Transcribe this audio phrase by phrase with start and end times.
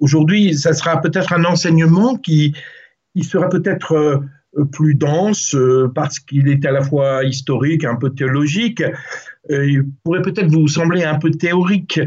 [0.00, 2.54] Aujourd'hui, ça sera peut-être un enseignement qui,
[3.22, 8.10] sera peut-être euh, plus dense euh, parce qu'il est à la fois historique, un peu
[8.10, 8.82] théologique.
[9.50, 12.00] Euh, il pourrait peut-être vous sembler un peu théorique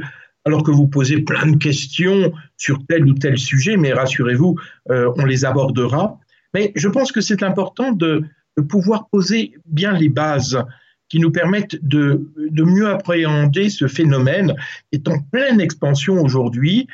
[0.44, 5.26] alors que vous posez plein de questions sur tel ou tel sujet, mais rassurez-vous, on
[5.26, 6.20] les abordera.
[6.54, 8.24] Mais je pense que c'est important de,
[8.58, 10.62] de, pouvoir poser bien les bases
[11.08, 14.54] qui nous permettent de, de mieux appréhender ce phénomène
[14.92, 16.90] qui est en pleine expansion aujourd'hui,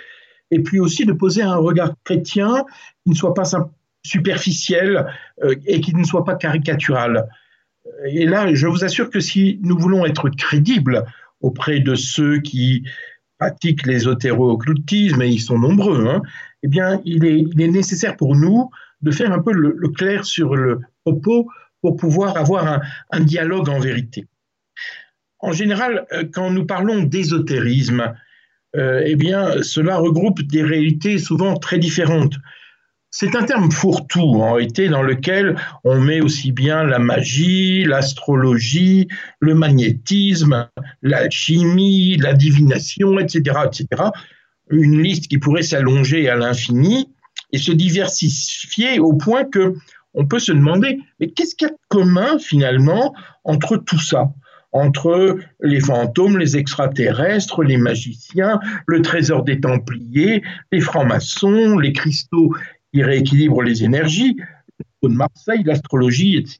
[0.51, 2.65] et puis aussi de poser un regard chrétien
[3.03, 3.43] qui ne soit pas
[4.03, 5.07] superficiel
[5.43, 7.27] euh, et qui ne soit pas caricatural.
[8.05, 11.05] Et là, je vous assure que si nous voulons être crédibles
[11.41, 12.83] auprès de ceux qui
[13.37, 16.21] pratiquent l'ésotéro-occultisme, et ils sont nombreux, hein,
[16.63, 18.69] eh bien, il est, nécessaire pour nous
[19.01, 21.47] de faire un peu le, clair sur le propos
[21.81, 22.81] pour pouvoir avoir
[23.11, 24.25] un, dialogue en vérité.
[25.39, 28.13] En général, euh, quand nous parlons d'ésotérisme,
[28.75, 32.35] euh, eh bien, cela regroupe des réalités souvent très différentes.
[33.11, 39.07] C'est un terme fourre-tout en réalité dans lequel on met aussi bien la magie, l'astrologie,
[39.39, 40.67] le magnétisme,
[41.01, 44.09] la chimie, la divination, etc., etc.
[44.69, 47.09] Une liste qui pourrait s'allonger à l'infini
[47.51, 49.73] et se diversifier au point que
[50.13, 54.31] on peut se demander mais qu'est-ce qu'il y a de commun finalement entre tout ça?
[54.71, 62.53] Entre les fantômes, les extraterrestres, les magiciens, le trésor des Templiers, les francs-maçons, les cristaux
[62.93, 64.37] qui rééquilibre les énergies,
[65.03, 66.59] de Marseille, l'astrologie, etc.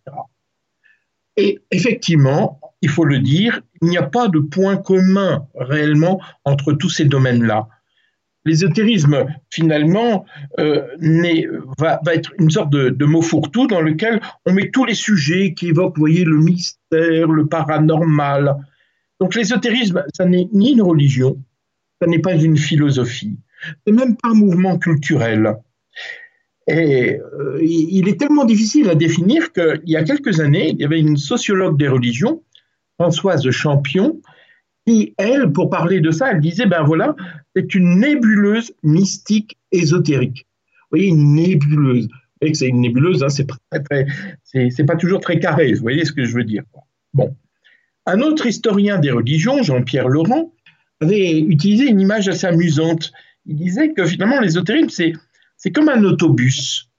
[1.38, 6.74] Et effectivement, il faut le dire, il n'y a pas de point commun réellement entre
[6.74, 7.68] tous ces domaines-là.
[8.46, 10.26] L'ésotérisme, finalement,
[10.60, 10.82] euh,
[11.78, 15.68] va, être une sorte de, mot fourre-tout dans lequel on met tous les sujets qui
[15.68, 18.56] évoquent, vous voyez, le mystère, le paranormal.
[19.20, 21.38] Donc l'ésotérisme, ça n'est ni une religion,
[22.02, 23.38] ça n'est pas une philosophie,
[23.86, 25.58] c'est même pas un mouvement culturel.
[26.68, 30.86] Et euh, il est tellement difficile à définir qu'il y a quelques années, il y
[30.86, 32.44] avait une sociologue des religions,
[33.00, 34.22] Françoise Champion,
[35.18, 37.16] elle, pour parler de ça, elle disait, ben voilà,
[37.56, 40.48] c'est une nébuleuse mystique ésotérique.
[40.84, 42.06] Vous voyez, une nébuleuse.
[42.06, 46.12] Vous voyez que c'est une nébuleuse, hein, c'est pas, toujours très carré, vous voyez ce
[46.12, 46.64] que je veux dire.
[47.14, 47.36] Bon.
[48.06, 50.54] Un autre historien des religions, Jean-Pierre Laurent,
[51.02, 53.12] avait utilisé une image assez amusante.
[53.46, 55.14] Il disait que finalement, l'ésotérisme,
[55.58, 56.90] c'est comme un autobus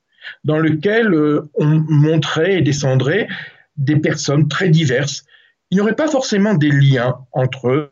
[0.45, 3.29] dans lequel euh, on monterait et descendrait
[3.77, 5.25] des personnes très diverses.
[5.71, 7.91] Il n'y aurait pas forcément des liens entre eux,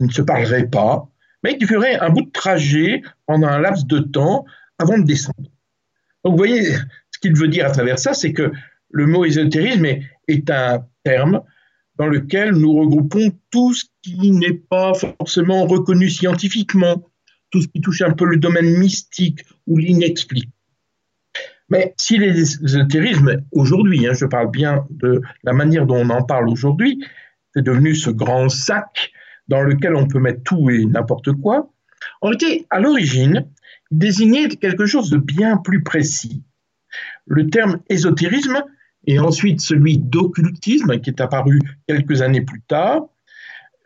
[0.00, 1.08] ils ne se parleraient pas,
[1.42, 4.44] mais ils feraient un bout de trajet pendant un laps de temps
[4.78, 5.50] avant de descendre.
[6.24, 6.62] Donc vous voyez,
[7.10, 8.52] ce qu'il veut dire à travers ça, c'est que
[8.90, 9.86] le mot ésotérisme
[10.28, 11.42] est un terme
[11.96, 17.08] dans lequel nous regroupons tout ce qui n'est pas forcément reconnu scientifiquement,
[17.50, 20.48] tout ce qui touche un peu le domaine mystique ou l'inexpliqué.
[21.68, 26.48] Mais si l'ésotérisme, aujourd'hui, hein, je parle bien de la manière dont on en parle
[26.48, 27.04] aujourd'hui,
[27.54, 29.12] c'est devenu ce grand sac
[29.48, 31.70] dans lequel on peut mettre tout et n'importe quoi,
[32.20, 33.46] en réalité, à l'origine,
[33.90, 36.42] désignait quelque chose de bien plus précis.
[37.26, 38.62] Le terme ésotérisme
[39.06, 43.06] et ensuite celui d'occultisme, qui est apparu quelques années plus tard,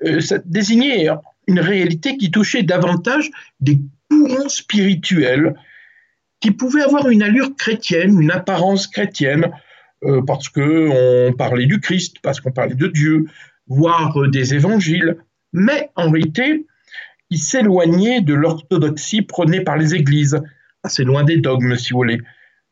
[0.05, 1.09] euh, désignait
[1.47, 3.31] une réalité qui touchait davantage
[3.61, 5.55] des courants spirituels
[6.41, 9.51] qui pouvaient avoir une allure chrétienne, une apparence chrétienne,
[10.05, 13.27] euh, parce qu'on parlait du Christ, parce qu'on parlait de Dieu,
[13.67, 15.17] voire euh, des évangiles,
[15.53, 16.67] mais en réalité,
[17.29, 20.41] ils s'éloignaient de l'orthodoxie prônée par les églises,
[20.83, 22.21] assez loin des dogmes, si vous voulez,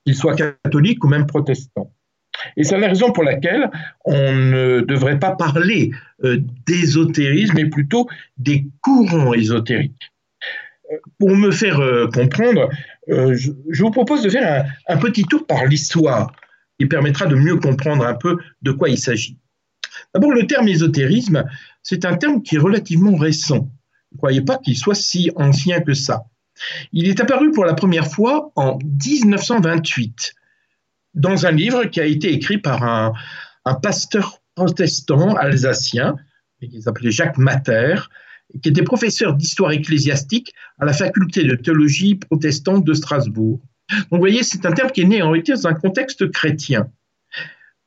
[0.06, 1.92] qu'ils soient catholiques ou même protestants.
[2.56, 3.70] Et c'est la raison pour laquelle
[4.06, 5.90] on ne devrait pas parler
[6.24, 8.08] euh, d'ésotérisme, mais plutôt
[8.38, 10.12] des courants ésotériques.
[11.18, 11.78] Pour me faire
[12.14, 12.70] comprendre,
[13.08, 16.32] je, vous propose de faire un, petit tour par l'histoire
[16.78, 19.38] qui permettra de mieux comprendre un peu de quoi il s'agit.
[20.14, 21.44] D'abord, le terme ésotérisme,
[21.82, 23.70] c'est un terme qui est relativement récent.
[24.12, 26.24] Ne croyez pas qu'il soit si ancien que ça.
[26.92, 30.34] Il est apparu pour la première fois en 1928
[31.14, 33.12] dans un livre qui a été écrit par un,
[33.82, 36.16] pasteur protestant alsacien,
[36.60, 38.08] qui s'appelait Jacques Mater,
[38.62, 43.60] qui était professeur d'histoire ecclésiastique à la faculté de théologie protestante de Strasbourg.
[43.90, 46.88] Donc, vous voyez, c'est un terme qui est né en réalité dans un contexte chrétien.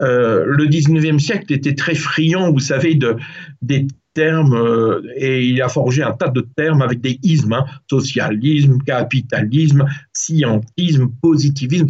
[0.01, 3.17] Euh, le 19e siècle était très friand, vous savez, de,
[3.61, 7.65] des termes, euh, et il a forgé un tas de termes avec des ismes, hein.
[7.89, 11.89] socialisme, capitalisme, scientisme, positivisme,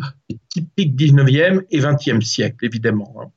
[0.50, 3.15] typique 19e et 20e siècle, évidemment.
[3.21, 3.27] Hein.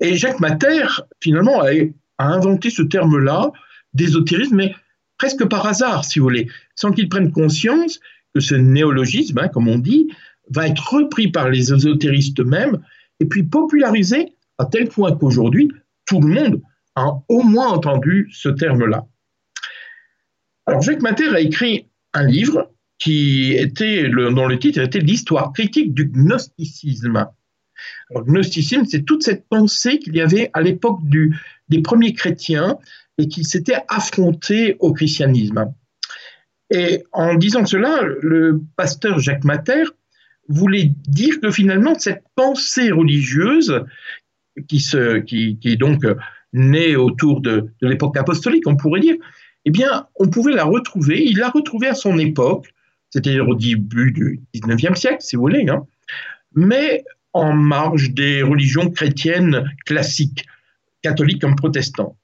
[0.00, 0.86] Et Jacques Mater,
[1.20, 1.70] finalement, a,
[2.18, 3.52] inventé ce terme-là
[3.96, 4.74] d'ésotérisme, mais
[5.18, 8.00] presque par hasard, si vous voulez, sans qu'ils prennent conscience
[8.34, 10.08] que ce néologisme, hein, comme on dit,
[10.50, 12.82] va être repris par les ésotéristes eux-mêmes
[13.20, 15.70] et puis popularisé à tel point qu'aujourd'hui,
[16.06, 16.62] tout le monde
[16.94, 19.06] a au moins entendu ce terme-là.
[20.66, 25.94] Alors, Jacques Mater a écrit un livre qui était, dont le titre était L'histoire critique
[25.94, 27.26] du gnosticisme.
[28.10, 31.00] Alors, gnosticisme, c'est toute cette pensée qu'il y avait à l'époque
[31.68, 32.78] des premiers chrétiens
[33.18, 35.72] et qui s'étaient affrontés au christianisme.
[36.70, 39.84] Et en disant cela, le pasteur Jacques Mater
[40.48, 43.84] voulait dire que finalement, cette pensée religieuse,
[44.68, 46.06] qui, se, qui, est donc
[46.52, 49.16] née autour de, de l'époque apostolique, on pourrait dire,
[49.64, 52.72] eh bien, on pouvait la retrouver, il l'a retrouvée à son époque,
[53.10, 55.86] c'est-à-dire au début du 19e siècle, si vous voulez, hein,
[56.54, 60.46] mais en marge des religions chrétiennes classiques,
[61.02, 62.16] catholiques comme protestantes.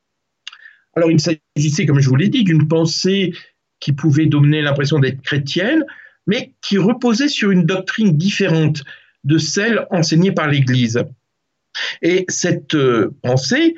[0.95, 3.33] Alors il s'agissait, comme je vous l'ai dit, d'une pensée
[3.81, 5.85] qui pouvait donner l'impression d'être chrétienne,
[6.27, 8.85] mais qui reposait sur une doctrine différente
[9.25, 11.03] de celle enseignée par l'Église.
[12.03, 13.77] Et cette euh, pensée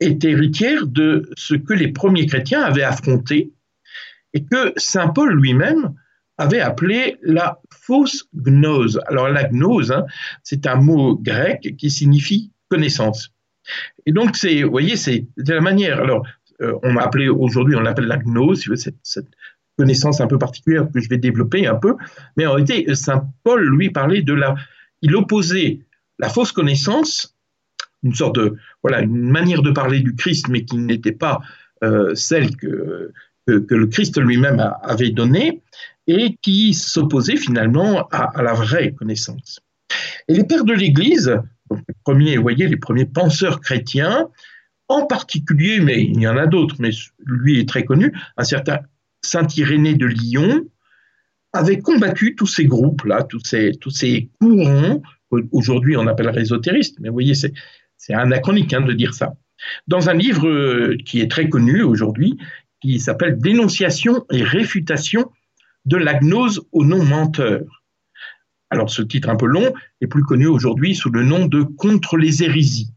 [0.00, 3.52] est héritière de ce que les premiers chrétiens avaient affronté
[4.34, 5.94] et que Saint Paul lui-même
[6.38, 9.00] avait appelé la fausse gnose.
[9.06, 10.04] Alors la gnose, hein,
[10.42, 13.32] c'est un mot grec qui signifie connaissance.
[14.04, 16.00] Et donc, c'est, vous voyez, c'est de la manière.
[16.00, 16.26] Alors,
[16.60, 19.26] on a appelé aujourd'hui, on l'appelle la gnose, cette,
[19.78, 21.96] connaissance un peu particulière que je vais développer un peu.
[22.36, 24.54] Mais en réalité, Saint Paul, lui, parlait de la.
[25.02, 25.80] Il opposait
[26.18, 27.36] la fausse connaissance,
[28.02, 28.56] une sorte de.
[28.82, 31.40] Voilà, une manière de parler du Christ, mais qui n'était pas
[31.84, 33.12] euh, celle que,
[33.46, 35.62] que, le Christ lui-même avait donnée,
[36.06, 39.60] et qui s'opposait finalement à, la vraie connaissance.
[40.28, 41.36] Et les pères de l'Église,
[41.70, 44.28] les premiers, voyez, les premiers penseurs chrétiens,
[44.88, 46.90] en particulier, mais il y en a d'autres, mais
[47.24, 48.80] lui est très connu, un certain
[49.22, 50.66] Saint Irénée de Lyon,
[51.52, 55.02] avait combattu tous ces groupes-là, tous ces, tous ces courants,
[55.52, 57.52] aujourd'hui on appelle ésotéristes, mais vous voyez, c'est,
[58.12, 59.34] anachronique hein, de dire ça,
[59.88, 62.38] dans un livre qui est très connu aujourd'hui,
[62.80, 65.30] qui s'appelle Dénonciation et réfutation
[65.86, 67.82] de la gnose au nom menteur.
[68.70, 72.16] Alors ce titre un peu long est plus connu aujourd'hui sous le nom de Contre
[72.16, 72.92] les hérésies,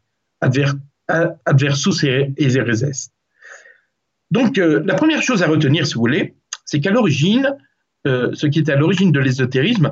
[1.10, 2.06] Adversus.
[4.32, 6.36] Donc euh, la première chose à retenir, si vous voulez,
[6.66, 7.56] c'est qu'à l'origine,
[8.08, 9.92] euh, ce qui est à l'origine de l'ésotérisme,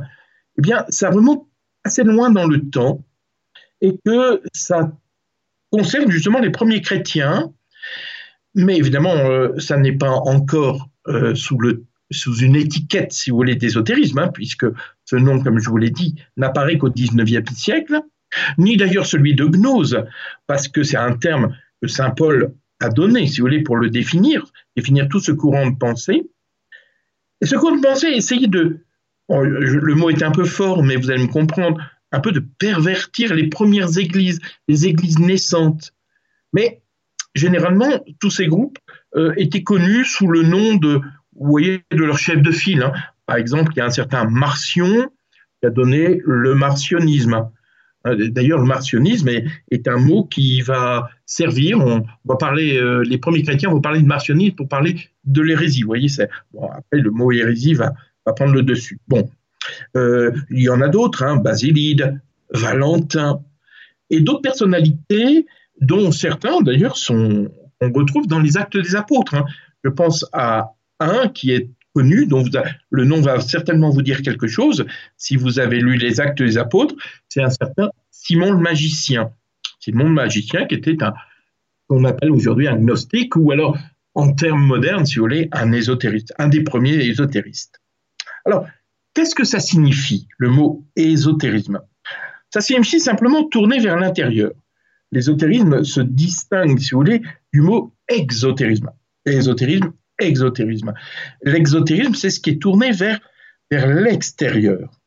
[0.58, 1.48] eh bien, ça remonte
[1.84, 3.04] assez loin dans le temps
[3.82, 4.92] et que ça
[5.72, 7.52] concerne justement les premiers chrétiens,
[8.56, 10.90] mais évidemment, euh, ça n'est pas encore
[11.36, 14.66] sous une étiquette, si vous voulez, d'ésotérisme, hein, puisque
[15.06, 18.02] ce nom, comme je vous l'ai dit, n'apparaît qu'au XIXe siècle,
[18.58, 20.04] ni d'ailleurs celui de gnose,
[20.48, 23.90] parce que c'est un terme que Saint Paul a donné, si vous voulez, pour le
[23.90, 24.46] définir,
[24.76, 26.30] définir tout ce courant de pensée.
[27.42, 28.80] Et ce courant de pensée essayait de,
[29.30, 31.82] le mot est un peu fort, mais vous allez me comprendre,
[32.12, 35.94] un peu de pervertir les premières églises, les églises naissantes.
[36.54, 36.82] Mais
[37.36, 38.78] généralement, tous ces groupes
[39.16, 41.02] euh, étaient connus sous le nom de
[41.40, 42.84] vous voyez, de leur chef de file.
[42.84, 42.94] Hein.
[43.26, 45.10] Par exemple, il y a un certain Marcion
[45.60, 47.50] qui a donné le martionnisme.
[48.08, 51.80] Euh, d'ailleurs, le martionnisme est, un mot qui va servir.
[51.80, 54.96] On va parler, euh, les premiers chrétiens vont parler de martionnisme pour parler
[55.26, 55.82] de l'hérésie.
[55.82, 56.08] Vous voyez,
[56.54, 57.94] bon, après le mot hérésie va,
[58.36, 59.00] prendre le dessus.
[59.08, 59.30] Bon,
[59.96, 62.20] euh, il y en a d'autres, hein, Basilide,
[62.54, 63.42] Valentin,
[64.10, 65.46] et d'autres personnalités
[65.80, 67.50] dont certains d'ailleurs sont,
[67.80, 69.36] on retrouve dans les actes des apôtres.
[69.36, 69.46] Hein.
[69.84, 72.44] Je pense à un qui est connu, dont
[72.92, 74.86] le nom va certainement vous dire quelque chose,
[75.18, 76.94] si vous avez lu les actes des apôtres,
[77.28, 77.90] c'est un certain
[78.28, 79.32] Simon le magicien.
[79.80, 81.14] Simon le magicien qui était un,
[81.88, 83.78] qu'on appelle aujourd'hui un gnostique, ou alors,
[84.16, 87.80] en termes modernes, si vous voulez, un ésotériste, un des premiers ésotéristes.
[88.44, 88.68] Alors,
[89.14, 91.80] qu'est-ce que ça signifie, le mot ésotérisme?
[92.54, 94.52] Ça signifie simplement tourner vers l'intérieur.
[95.14, 97.22] L'ésotérisme se distingue, si vous voulez,
[97.54, 98.92] du mot exotérisme.
[99.26, 100.94] L'ésotérisme exotérisme.
[101.44, 103.22] L'exotérisme, c'est ce qui est tourné vers,
[103.72, 105.00] vers l'extérieur.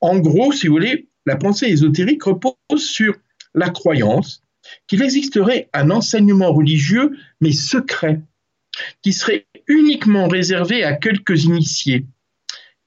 [0.00, 3.14] En gros, si vous voulez, la pensée ésotérique repose sur
[3.54, 4.42] la croyance
[4.86, 8.22] qu'il existerait un enseignement religieux, mais secret,
[9.02, 12.06] qui serait uniquement réservé à quelques initiés,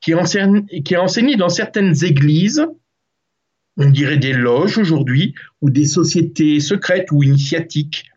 [0.01, 2.65] qui, est enseigné dans certaines églises,
[3.77, 8.09] on dirait des loges aujourd'hui, ou des sociétés secrètes ou initiatiques,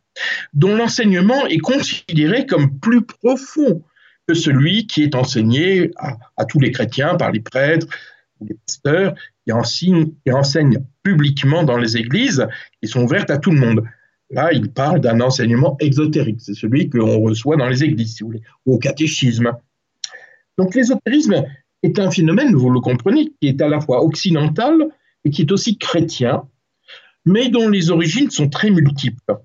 [0.52, 3.82] dont l'enseignement est considéré comme plus profond
[4.26, 7.86] que celui qui est enseigné à, tous les chrétiens par les prêtres
[8.40, 9.14] ou les pasteurs
[10.24, 12.46] qui enseignent publiquement dans les églises
[12.82, 13.82] qui sont ouvertes à tout le monde.
[14.30, 16.40] Là, il parle d'un enseignement exotérique.
[16.40, 19.52] C'est celui que l'on reçoit dans les églises, si vous voulez, ou au catéchisme.
[20.56, 21.44] Donc l'ésotérisme
[21.82, 24.74] est un phénomène, vous le comprenez, qui est à la fois occidental
[25.24, 26.44] et qui est aussi chrétien,
[27.24, 29.36] mais dont les origines sont très multiples.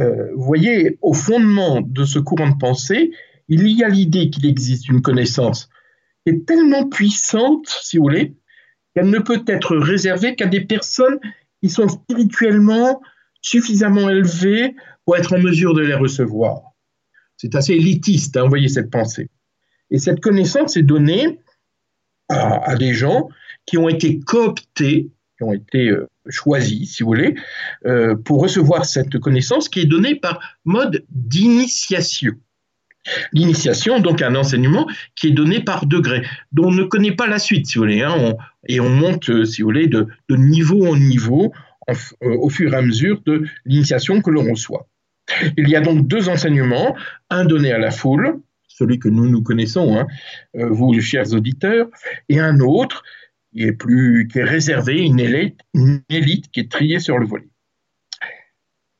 [0.00, 3.10] Euh, vous voyez, au fondement de ce courant de pensée,
[3.48, 5.68] il y a l'idée qu'il existe une connaissance
[6.24, 8.34] qui est tellement puissante, si vous voulez,
[8.94, 11.18] qu'elle ne peut être réservée qu'à des personnes
[11.62, 13.00] qui sont spirituellement
[13.40, 16.74] suffisamment élevées pour être en mesure de les recevoir.
[17.36, 19.30] C'est assez élitiste, hein, vous voyez cette pensée.
[19.90, 21.38] Et cette connaissance est donnée
[22.28, 23.28] à, des gens
[23.64, 27.34] qui ont été cooptés, qui ont été euh, choisis, si vous voulez,
[27.86, 32.34] euh, pour recevoir cette connaissance qui est donnée par mode d'initiation.
[33.32, 36.22] L'initiation, donc un enseignement qui est donné par degré,
[36.52, 38.34] dont on ne connaît pas la suite, si vous voulez, hein,
[38.66, 41.52] et on monte, euh, si vous voulez, de, niveau en niveau
[42.20, 44.86] au fur et à mesure de l'initiation que l'on reçoit.
[45.56, 46.96] Il y a donc deux enseignements,
[47.30, 50.06] un donné à la foule, celui que nous nous connaissons, hein,
[50.56, 51.88] euh, vous, chers auditeurs,
[52.28, 53.02] et un autre
[53.52, 57.26] qui est, plus, qui est réservé, une élite, une élite qui est triée sur le
[57.26, 57.48] volet.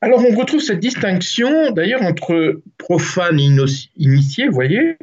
[0.00, 3.48] Alors on retrouve cette distinction d'ailleurs entre profane et
[3.96, 4.96] initié, vous voyez,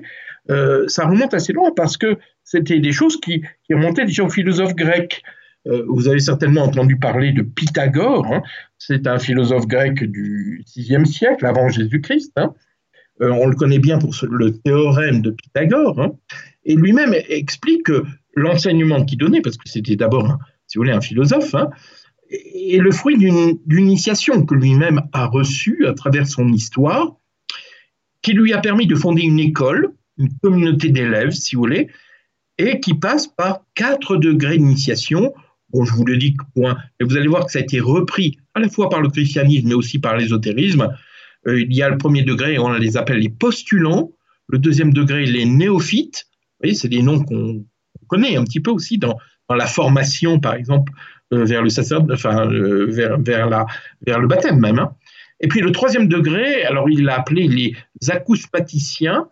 [0.50, 4.75] euh, ça remonte assez loin parce que c'était des choses qui, remontaient déjà aux philosophes
[4.75, 5.22] grecs.
[5.68, 8.44] Euh, vous avez certainement entendu parler de Pythagore, hein.
[8.78, 12.34] c'est un philosophe grec du VIe siècle avant Jésus-Christ.
[12.38, 12.54] Hein.
[13.22, 16.12] Euh, on le connaît bien pour le théorème de Pythagore, hein.
[16.66, 18.04] et lui-même explique que
[18.36, 20.38] l'enseignement qu'il donnait, parce que c'était d'abord,
[20.68, 21.56] si vous voulez, un philosophe,
[22.36, 27.15] est le fruit d'une initiation que lui-même a reçue à travers son histoire,
[28.22, 31.89] qui lui a permis de fonder une école, une communauté d'élèves, si vous voulez,
[32.58, 35.34] et qui passe par quatre degrés d'initiation.
[35.72, 36.77] Bon, je vous le dis, point.
[37.00, 39.68] Et vous allez voir que ça a été repris à la fois par le christianisme,
[39.68, 40.89] mais aussi par l'ésotérisme.
[41.48, 44.12] Euh, il y a le premier degré, on les appelle les postulants.
[44.48, 46.27] Le deuxième degré, les néophytes.
[46.27, 47.65] Vous voyez, c'est des noms qu'on
[48.08, 49.18] connaît un petit peu aussi dans,
[49.50, 50.92] la formation, par exemple,
[51.34, 51.46] euh,
[53.50, 53.65] la,
[54.05, 54.79] vers le baptême même.
[54.79, 54.91] Hein.
[55.39, 57.75] Et puis le troisième degré, alors il l'a appelé les
[58.10, 59.27] acousmaticiens.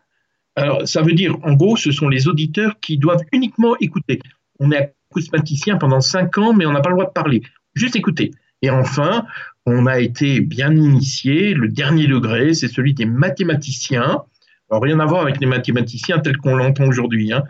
[0.56, 4.20] Alors ça veut dire, en gros, ce sont les auditeurs qui doivent uniquement écouter.
[4.60, 7.42] On est acousmaticien pendant cinq ans, mais on n'a pas le droit de parler.
[7.76, 8.32] Juste écouter.
[8.62, 9.26] Et enfin,
[9.66, 11.54] on a été bien initié.
[11.54, 14.24] Le dernier degré, c'est celui des mathématiciens.
[14.70, 17.34] Alors, rien à voir avec les mathématiciens tels qu'on l'entend aujourd'hui.
[17.34, 17.44] Hein.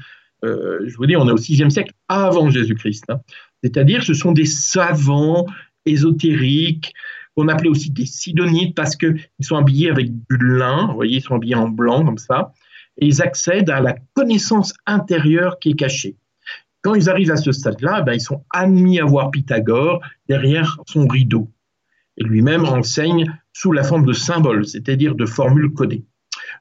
[0.43, 3.05] Euh, je vous dis, on est au VIe siècle avant Jésus-Christ.
[3.09, 3.19] Hein.
[3.63, 5.45] C'est-à-dire, ce sont des savants
[5.85, 6.93] ésotériques
[7.35, 10.87] qu'on appelait aussi des sidonites parce qu'ils sont habillés avec du lin.
[10.87, 12.51] Vous voyez, ils sont habillés en blanc comme ça.
[12.97, 16.15] Et ils accèdent à la connaissance intérieure qui est cachée.
[16.83, 21.07] Quand ils arrivent à ce stade-là, ben, ils sont admis à voir Pythagore derrière son
[21.07, 21.49] rideau
[22.17, 26.03] et lui-même enseigne sous la forme de symboles, c'est-à-dire de formules codées.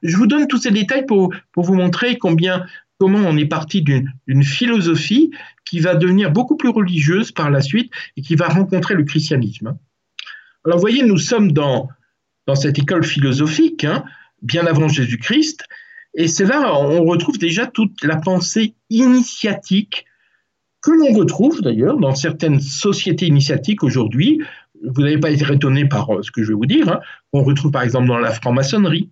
[0.01, 2.65] Je vous donne tous ces détails pour, pour vous montrer combien,
[2.99, 5.31] comment on est parti d'une philosophie
[5.65, 9.77] qui va devenir beaucoup plus religieuse par la suite et qui va rencontrer le christianisme.
[10.65, 11.89] Alors, vous voyez, nous sommes dans,
[12.47, 14.03] dans cette école philosophique, hein,
[14.41, 15.65] bien avant Jésus-Christ,
[16.15, 20.05] et c'est là on retrouve déjà toute la pensée initiatique
[20.83, 24.39] que l'on retrouve d'ailleurs dans certaines sociétés initiatiques aujourd'hui
[24.83, 26.89] vous n'allez pas être étonné par euh, ce que je vais vous dire.
[26.89, 26.99] Hein.
[27.31, 29.09] On retrouve par exemple dans la franc-maçonnerie.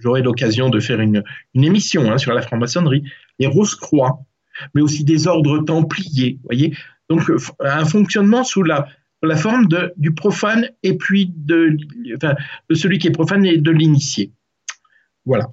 [0.00, 1.22] J'aurai l'occasion de faire une,
[1.54, 3.04] émission hein, sur la franc-maçonnerie.
[3.38, 4.20] Les Rose-Croix,
[4.74, 6.38] mais aussi des ordres templiers.
[6.44, 6.74] Voyez
[7.08, 8.86] Donc, euh, un fonctionnement sous la,
[9.22, 11.76] la forme de, du profane et puis de,
[12.16, 12.34] enfin,
[12.72, 14.32] celui qui est profane et de l'initié.
[15.24, 15.48] Voilà.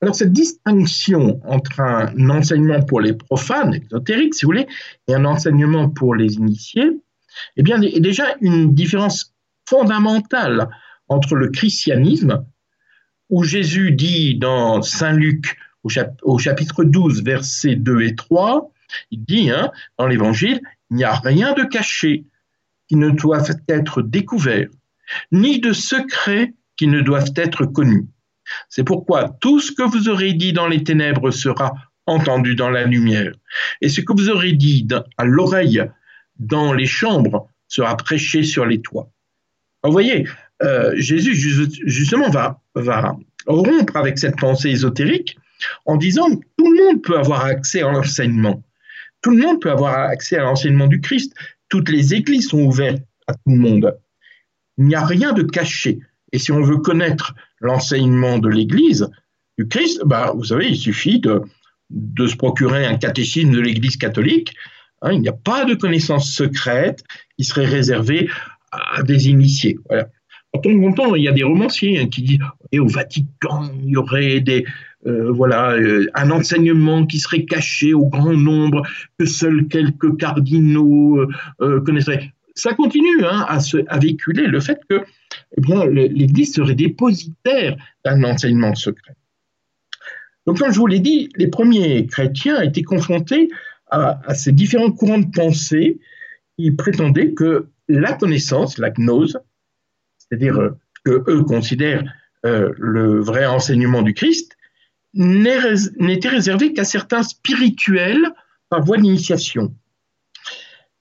[0.00, 4.66] Alors, cette distinction entre un enseignement pour les profanes, exotériques, si vous voulez,
[5.06, 6.90] et un enseignement pour les initiés,
[7.56, 9.32] eh bien, a déjà une différence
[9.68, 10.68] fondamentale
[11.08, 12.44] entre le christianisme,
[13.32, 18.70] où Jésus dit dans Saint Luc au, chapitre 12, versets 2 et 3,
[19.10, 20.60] il dit hein, dans l'Évangile,
[20.90, 22.26] il n'y a rien de caché
[22.88, 24.68] qui ne doive être découvert,
[25.32, 28.06] ni de secret qui ne doivent être connus.
[28.68, 31.72] C'est pourquoi tout ce que vous aurez dit dans les ténèbres sera
[32.06, 33.32] entendu dans la lumière,
[33.80, 34.86] et ce que vous aurez dit
[35.16, 35.82] à l'oreille
[36.38, 39.10] dans les chambres sera prêché sur les toits.
[39.82, 40.26] vous voyez,
[40.62, 41.34] euh, Jésus
[41.86, 42.60] justement va,
[43.46, 45.36] rompre avec cette pensée ésotérique
[45.86, 48.62] en disant que tout le monde peut avoir accès à l'enseignement.
[49.20, 51.34] Tout le monde peut avoir accès à l'enseignement du Christ.
[51.68, 53.96] Toutes les églises sont ouvertes à tout le monde.
[54.78, 56.00] Il n'y a rien de caché.
[56.32, 59.08] Et si on veut connaître l'enseignement de l'Église,
[59.58, 61.42] du Christ, bah, vous savez, il suffit de,
[62.26, 64.54] se procurer un catéchisme de l'Église catholique
[65.02, 67.04] Hein, il n'y a pas de connaissance secrète
[67.36, 68.30] qui serait réservée
[68.70, 69.78] à des initiés.
[70.52, 72.38] Quand on entend, il y a des romanciers hein, qui disent
[72.72, 74.64] et au Vatican, il y aurait des,
[75.06, 78.82] euh, voilà, euh, un enseignement qui serait caché au grand nombre,
[79.18, 81.26] que seuls quelques cardinaux
[81.60, 82.32] euh, connaisseraient.
[82.54, 85.02] Ça continue hein, à, se, véhiculer le fait que
[85.56, 89.14] eh l'Église serait dépositaire d'un enseignement secret.
[90.46, 93.48] Donc, comme je vous l'ai dit, les premiers chrétiens étaient confrontés
[93.90, 95.98] à, à, ces différents courants de pensée
[96.58, 99.38] qui prétendaient que la connaissance, la gnose,
[100.32, 100.70] c'est-à-dire
[101.04, 102.04] que eux considèrent
[102.46, 104.56] euh, le vrai enseignement du Christ,
[105.12, 108.32] n'était réservé qu'à certains spirituels
[108.70, 109.74] par voie d'initiation.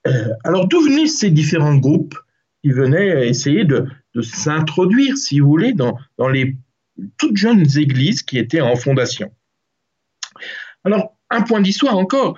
[0.05, 2.17] Euh, alors d'où venaient ces différents groupes
[2.61, 3.87] qui venaient essayer de,
[4.21, 5.97] s'introduire, si vous voulez, dans,
[6.27, 6.57] les
[7.17, 9.31] toutes jeunes églises qui étaient en fondation?
[10.83, 12.37] Alors, un point d'histoire encore,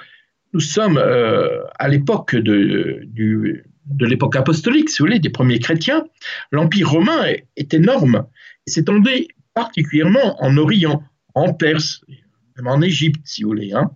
[0.53, 3.07] nous sommes euh, à l'époque de,
[3.85, 6.05] de l'époque apostolique, si vous voulez, des premiers chrétiens.
[6.51, 8.25] L'Empire romain est, est énorme
[8.67, 11.03] s'étendait particulièrement en Orient,
[11.35, 12.03] en Perse,
[12.57, 13.73] même en Égypte, si vous voulez.
[13.73, 13.91] Hein.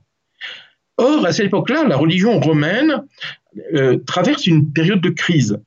[0.98, 3.04] Or, à cette époque-là, la religion romaine
[3.74, 5.60] euh, traverse une période de crise,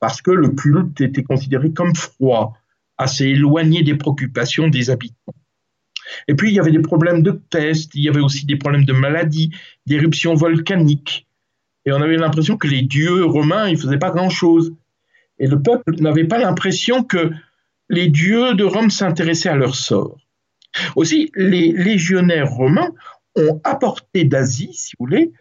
[0.00, 2.54] parce que le culte était considéré comme froid,
[2.98, 5.34] assez éloigné des préoccupations des habitants.
[6.28, 8.84] Et puis, il y avait des problèmes de peste, il y avait aussi des problèmes
[8.84, 9.50] de maladies,
[9.86, 11.26] d'éruptions volcaniques.
[11.86, 14.74] Et on avait l'impression que les dieux romains, ne faisaient pas grand-chose.
[15.38, 17.30] Et le peuple n'avait pas l'impression que
[17.88, 20.18] les dieux de Rome s'intéressaient à leur sort.
[20.96, 22.90] Aussi, les légionnaires romains
[23.36, 25.32] ont apporté d'Asie, si vous voulez,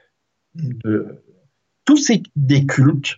[1.86, 3.18] tous ces des cultes,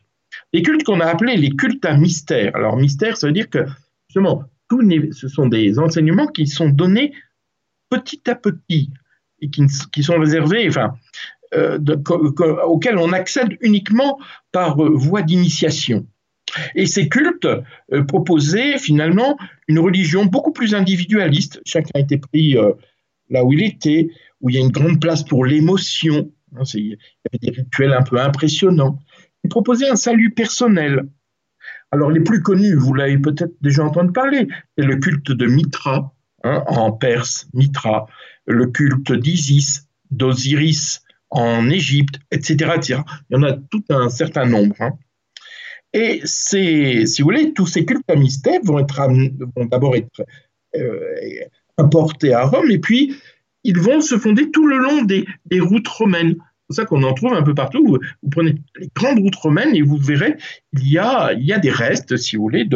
[0.54, 2.56] des cultes qu'on a appelés les cultes à mystère.
[2.56, 3.66] Alors, mystère, ça veut dire que,
[4.08, 4.44] justement,
[5.12, 7.14] ce sont des enseignements qui sont donnés
[7.90, 8.92] petit à petit
[9.42, 10.96] et qui, qui sont réservés, enfin,
[11.56, 11.80] euh,
[12.66, 14.20] auxquels on accède uniquement
[14.52, 16.08] par euh, voie d'initiation.
[16.76, 17.48] Et ces cultes
[17.92, 21.62] euh, proposaient finalement une religion beaucoup plus individualiste.
[21.66, 22.56] Chacun était pris
[23.30, 24.10] là où il était,
[24.42, 26.32] où il y a une grande place pour l'émotion.
[26.56, 26.98] Hein, il y
[27.32, 29.00] avait des rituels un peu impressionnants.
[29.44, 31.08] Ils proposaient un salut personnel.
[31.92, 36.14] Alors les plus connus, vous l'avez peut-être déjà entendu parler, c'est le culte de Mitra,
[36.44, 38.08] hein, en Perse, Mitra,
[38.46, 41.05] le culte d'Isis, d'Osiris
[41.36, 42.76] en Égypte, etc.,
[43.30, 44.76] Il y en a tout un certain nombre.
[44.80, 44.94] Hein.
[45.94, 49.08] Et c'est, si vous voulez, tous ces cultes à mystère vont, être,
[49.70, 50.26] d'abord être
[50.76, 51.00] euh,
[51.78, 53.16] importés à Rome, et puis
[53.64, 55.26] ils vont se fonder tout le long des,
[55.60, 56.36] routes romaines.
[56.70, 57.86] C'est ça qu'on en trouve un peu partout.
[57.86, 60.36] Vous, prenez les grandes routes romaines et vous verrez,
[60.74, 62.68] il y a, des restes, si vous voulez,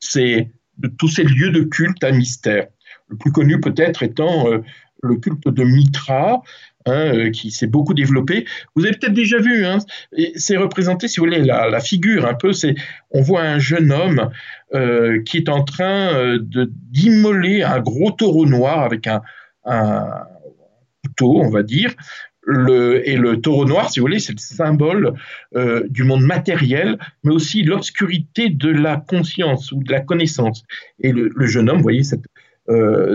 [0.00, 2.68] ces, de tous ces lieux de culte à mystère.
[3.08, 4.58] Le plus connu peut-être étant euh,
[5.02, 6.42] le culte de Mitra,
[6.88, 8.46] Hein, euh, qui s'est beaucoup développé.
[8.74, 9.78] Vous avez peut-être déjà vu, hein,
[10.36, 12.52] c'est représenté, si vous voulez, la, figure un peu,
[13.10, 14.30] on voit un jeune homme
[14.74, 16.38] euh, qui est en train euh,
[16.90, 19.20] d'immoler un gros taureau noir avec un,
[21.04, 21.92] couteau, on va dire.
[23.04, 25.12] Et le taureau noir, si vous voulez, c'est le symbole
[25.90, 30.64] du monde matériel, mais aussi l'obscurité de la conscience ou de la connaissance.
[31.00, 32.24] Et le, jeune homme, vous voyez, cette,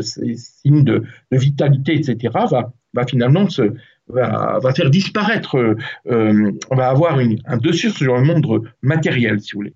[0.02, 3.48] ces signes de, de, vitalité, etc., va, va finalement
[4.08, 9.60] va, faire disparaître, euh, on va avoir un dessus sur le monde matériel, si vous
[9.60, 9.74] voulez.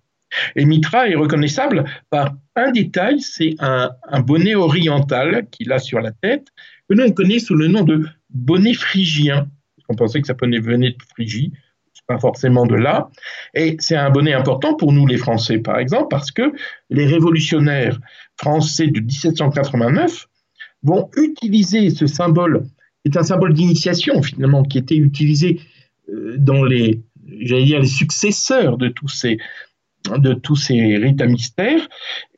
[0.55, 6.11] Et Mitra est reconnaissable par un détail, c'est un, bonnet oriental qu'il a sur la
[6.11, 6.47] tête,
[6.89, 9.47] que nous on connaît sous le nom de bonnet phrygien.
[9.89, 10.59] On pensait que ça venait
[10.91, 11.53] de Phrygie,
[12.07, 13.09] pas forcément de là.
[13.53, 16.53] Et c'est un bonnet important pour nous les Français, par exemple, parce que
[16.89, 17.99] les révolutionnaires
[18.37, 20.27] français de 1789
[20.83, 22.65] vont utiliser ce symbole
[23.07, 25.61] c'est un symbole d'initiation finalement qui était utilisé
[26.09, 27.01] euh, dans les,
[27.39, 29.37] j'allais dire, les successeurs de tous ces
[30.17, 31.89] de tous ces rites à mystère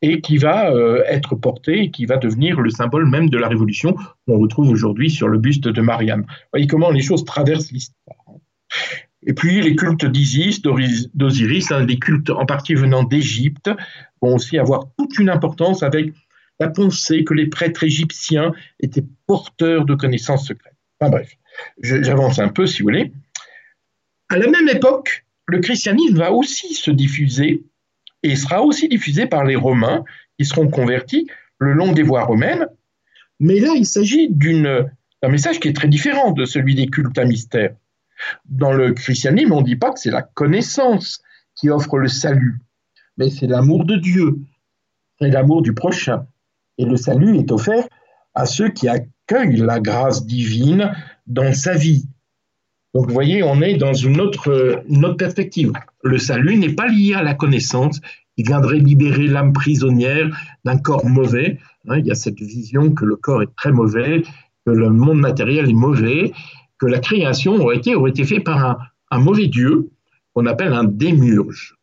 [0.02, 3.48] et qui va euh, être porté et qui va devenir le symbole même de la
[3.48, 6.22] révolution qu'on retrouve aujourd'hui sur le buste de Marianne.
[6.22, 8.18] Vous voyez comment les choses traversent l'histoire.
[9.24, 13.70] Et puis les cultes d'Isis, d'Osiris, hein, les cultes en partie venant d'Égypte,
[14.22, 16.14] vont aussi avoir toute une importance avec
[16.60, 20.76] la pensée que les prêtres égyptiens étaient porteurs de connaissances secrètes.
[21.00, 21.38] Enfin bref,
[21.82, 23.13] j'avance un peu si vous voulez.
[24.30, 27.63] À la même époque, le christianisme va aussi se diffuser
[28.24, 30.04] et sera aussi diffusé par les Romains
[30.38, 32.67] qui seront convertis le long des voies romaines.
[33.39, 34.89] Mais là, il s'agit d'un
[35.30, 37.76] message qui est très différent de celui des cultes à mystère.
[38.45, 41.22] Dans le christianisme, on ne dit pas que c'est la connaissance
[41.56, 42.60] qui offre le salut,
[43.17, 44.39] mais c'est l'amour de Dieu
[45.22, 46.28] et l'amour du prochain.
[46.80, 47.88] Et le salut est offert
[48.34, 50.94] à ceux qui accueillent la grâce divine
[51.28, 52.06] dans sa vie.
[52.94, 54.82] Donc vous voyez, on est dans une autre,
[55.18, 55.74] perspective.
[56.04, 58.00] Le salut n'est pas lié à la connaissance,
[58.36, 60.30] qui viendrait libérer l'âme prisonnière
[60.63, 61.60] d'un corps mauvais.
[61.89, 64.24] Hein, il y a cette vision que le corps est très mauvais,
[64.65, 66.32] que le monde matériel est mauvais,
[66.80, 68.78] que la création aurait été, aurait été faite par un,
[69.12, 69.89] un mauvais Dieu
[70.34, 71.76] qu'on appelle un démurge.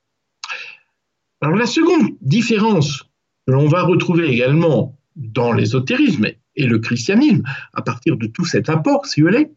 [1.42, 3.04] Alors la seconde différence
[3.46, 7.42] l'on va retrouver également dans l'ésotérisme et le christianisme,
[7.74, 9.50] à partir de tout cet apport, si vous voulez,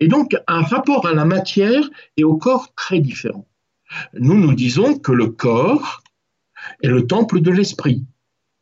[0.00, 3.46] est donc un rapport à la matière et au corps très différent.
[4.14, 6.02] Nous, nous disons que le corps
[6.82, 8.04] est le temple de l'esprit,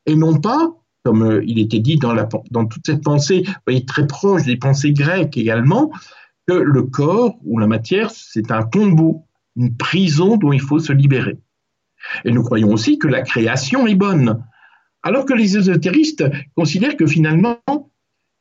[0.07, 0.71] et non pas,
[1.05, 2.15] comme euh, il était dit dans,
[2.51, 5.93] dans toute cette pensée, voyez, très proche des pensées grecques également,
[6.47, 10.93] que le corps ou la matière, c'est un tombeau, une prison dont il faut se
[10.93, 11.39] libérer.
[12.25, 14.45] Et nous croyons aussi que la création est bonne,
[15.07, 16.25] alors que les ésotéristes
[16.57, 17.61] considèrent que finalement,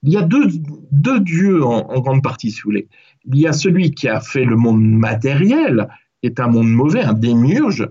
[0.01, 2.87] il y a deux, dieux en, grande partie, si vous voulez.
[3.25, 5.87] Il y a celui qui a fait le monde matériel,
[6.21, 7.87] qui est un monde mauvais, un démurge,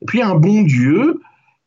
[0.00, 1.20] et puis un bon Dieu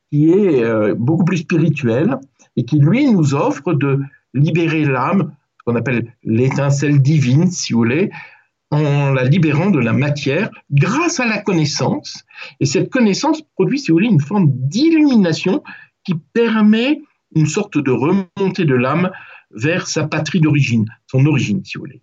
[0.10, 2.17] qui est euh, beaucoup plus spirituel
[2.56, 4.00] et qui, lui, nous offre de
[4.34, 8.10] libérer l'âme, qu'on appelle l'étincelle divine, si vous voulez,
[8.72, 12.24] en la libérant de la matière grâce à la connaissance.
[12.60, 15.62] Et cette connaissance produit, si vous voulez, une forme d'illumination
[16.08, 17.02] qui permet
[17.36, 19.12] une sorte de remontée de l'âme
[19.52, 22.02] vers sa patrie d'origine, son origine, si vous voulez.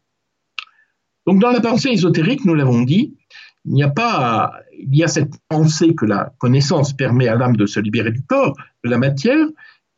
[1.26, 3.16] Donc, dans la pensée ésotérique, nous l'avons dit,
[3.64, 7.56] il n'y a pas, il y a cette pensée que la connaissance permet à l'âme
[7.56, 9.46] de se libérer du corps, de la matière,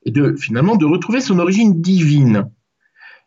[0.04, 2.48] et de finalement de retrouver son origine divine.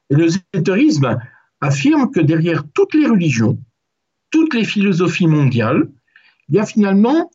[0.09, 1.19] Et le l'ésotérisme
[1.59, 3.59] affirme que derrière toutes les religions,
[4.31, 5.89] toutes les philosophies mondiales,
[6.47, 7.31] il y a finalement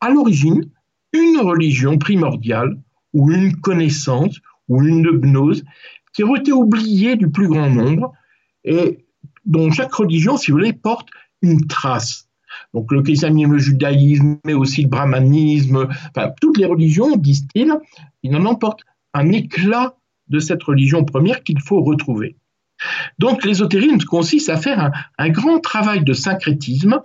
[0.00, 0.70] à l'origine
[1.12, 2.80] une religion primordiale
[3.16, 5.64] ou une connaissance ou une gnose
[6.12, 8.12] qui ont été oubliées du plus grand nombre
[8.62, 9.06] et
[9.46, 11.08] dont chaque religion, si vous voulez, porte
[11.40, 12.28] une trace.
[12.74, 17.72] Donc le christianisme, le judaïsme, mais aussi le brahmanisme, enfin, toutes les religions, disent-ils,
[18.22, 18.82] ils en emportent
[19.14, 19.94] un éclat
[20.28, 22.36] de cette religion première qu'il faut retrouver.
[23.18, 27.00] Donc l'ésotérisme consiste à faire un, un, grand travail de syncrétisme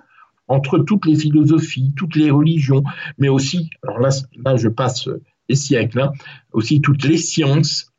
[0.49, 2.83] entre toutes les philosophies, toutes les religions,
[3.17, 4.09] mais aussi, alors là,
[4.43, 5.07] là je passe
[5.55, 6.11] siècles, hein,
[6.51, 7.91] aussi toutes les sciences,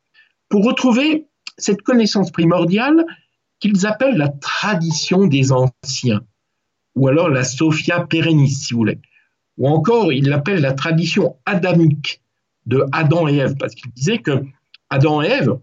[0.49, 1.25] pour retrouver
[1.57, 3.05] cette connaissance primordiale
[3.59, 6.21] qu'ils appellent la tradition des anciens,
[6.95, 8.99] ou alors la Sophia Perennis, si vous voulez,
[9.57, 12.21] ou encore ils l'appellent la tradition adamique
[12.65, 14.43] de Adam et Ève, parce qu'ils disaient que
[14.89, 15.57] Adam et Ève,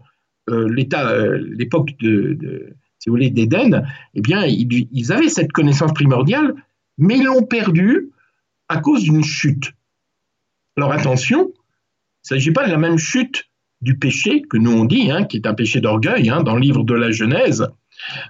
[0.49, 5.93] euh, euh, l'époque de, si vous voulez, d'Éden, eh bien, ils, ils, avaient cette connaissance
[5.93, 6.55] primordiale,
[6.97, 8.11] mais ils l'ont perdue
[8.67, 9.73] à cause d'une chute.
[10.77, 11.51] Alors attention,
[12.21, 13.45] il ne s'agit pas de la même chute
[13.81, 16.61] du péché que nous on dit, hein, qui est un péché d'orgueil hein, dans le
[16.61, 17.67] livre de la Genèse.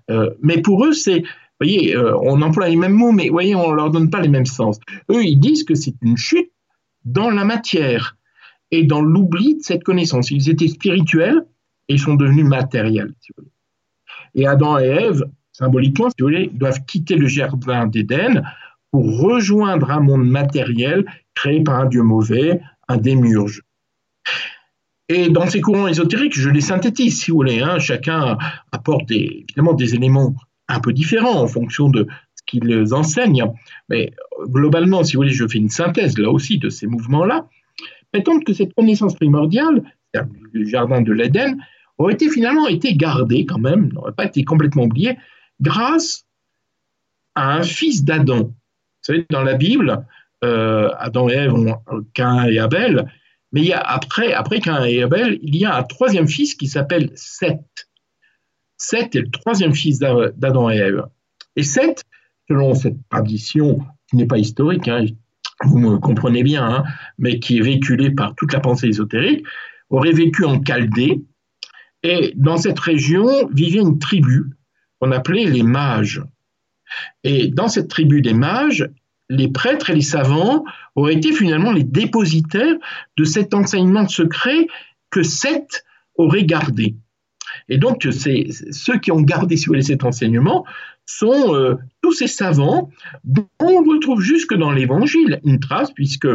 [0.09, 1.23] Euh, mais pour eux, c'est,
[1.59, 4.29] voyez, euh, on emploie les mêmes mots, mais voyez, on ne leur donne pas les
[4.29, 4.79] mêmes sens.
[5.09, 6.51] Eux, ils disent que c'est une chute
[7.03, 8.17] dans la matière
[8.71, 10.31] et dans l'oubli de cette connaissance.
[10.31, 11.45] Ils étaient spirituels
[11.89, 13.13] et ils sont devenus matériels.
[13.19, 13.51] Si vous voulez.
[14.35, 18.43] Et Adam et Ève, symboliquement, si vous voulez, doivent quitter le jardin d'Éden
[18.91, 23.61] pour rejoindre un monde matériel créé par un Dieu mauvais, un démurge.
[25.09, 27.59] Et dans ces courants ésotériques, je les synthétise, si vous voulez.
[27.59, 27.79] Hein.
[27.79, 28.37] chacun
[28.71, 30.33] apporte évidemment des éléments
[30.69, 33.51] un peu différents en fonction de ce qu'ils enseignent.
[33.89, 34.13] Mais
[34.45, 37.49] globalement, si vous voulez, je fais une synthèse là aussi de ces mouvements-là.
[38.13, 39.83] Prétendent que cette connaissance primordiale,
[40.53, 41.57] le jardin de l'Éden,
[41.97, 45.17] aurait été finalement été gardée quand même, n'aurait pas été complètement oubliée,
[45.59, 46.25] grâce
[47.35, 48.43] à un fils d'Adam.
[48.43, 48.53] Vous
[49.01, 50.05] savez, dans la Bible,
[50.43, 51.75] euh, Adam et Ève ont
[52.13, 53.11] Cain et Abel,
[53.51, 56.55] mais il y a, après, après Cain et Abel, il y a un troisième fils
[56.55, 57.89] qui s'appelle Seth.
[58.77, 61.05] Seth est le troisième fils d'Adam et Ève.
[61.55, 62.03] Et Seth,
[62.49, 65.05] selon cette tradition qui n'est pas historique, hein,
[65.63, 66.83] vous me comprenez bien, hein,
[67.17, 69.45] mais qui est véhiculée par toute la pensée ésotérique,
[69.89, 71.21] aurait vécu en Chaldée.
[72.03, 74.45] Et dans cette région vivait une tribu
[74.99, 76.23] qu'on appelait les mages.
[77.23, 78.89] Et dans cette tribu des mages,
[79.31, 80.65] les prêtres et les savants
[80.95, 82.75] auraient été finalement les dépositaires
[83.17, 84.67] de cet enseignement secret
[85.09, 86.95] que Seth aurait gardé.
[87.69, 90.65] Et donc, c'est ceux qui ont gardé, si vous voulez, cet enseignement
[91.05, 92.89] sont euh, tous ces savants
[93.23, 96.27] dont on retrouve jusque dans l'Évangile une trace, puisque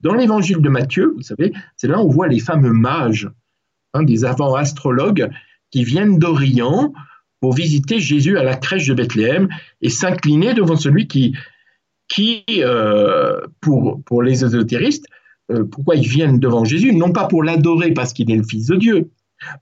[0.00, 3.28] dans l'Évangile de Matthieu, vous savez, c'est là où on voit les fameux mages,
[3.92, 5.30] hein, des avant astrologues
[5.70, 6.92] qui viennent d'Orient
[7.40, 9.48] pour visiter Jésus à la crèche de Bethléem
[9.82, 11.34] et s'incliner devant celui qui,
[12.08, 15.06] qui, euh, pour, pour les ésotéristes,
[15.50, 18.66] euh, pourquoi ils viennent devant Jésus Non pas pour l'adorer parce qu'il est le Fils
[18.66, 19.10] de Dieu,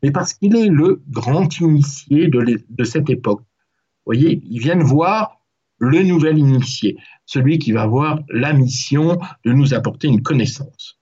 [0.03, 3.41] mais parce qu'il est le grand initié de, de cette époque.
[3.41, 5.41] Vous voyez, ils viennent voir
[5.79, 10.99] le nouvel initié, celui qui va avoir la mission de nous apporter une connaissance.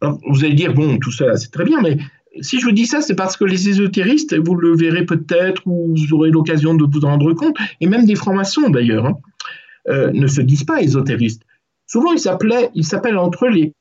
[0.00, 1.98] vous allez dire, bon, tout ça, c'est très bien, mais
[2.40, 5.94] si je vous dis ça, c'est parce que les ésotéristes, vous le verrez peut-être, ou
[5.96, 9.18] vous aurez l'occasion de vous en rendre compte, et même des francs-maçons d'ailleurs, hein,
[9.86, 11.42] ne se disent pas ésotéristes.
[11.86, 13.72] Souvent, ils s'appellent entre eux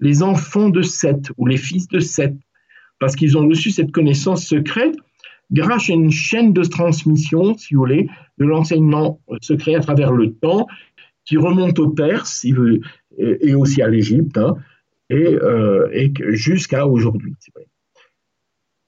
[0.00, 2.36] les, enfants de Seth ou les fils de Seth,
[2.98, 4.96] parce qu'ils ont reçu cette connaissance secrète
[5.50, 10.32] grâce à une chaîne de transmission, si vous voulez, de l'enseignement secret à travers le
[10.32, 10.66] temps,
[11.24, 12.46] qui remonte au Perse
[13.18, 14.56] et aussi à l'Égypte, hein,
[15.10, 17.34] et, euh, et jusqu'à aujourd'hui.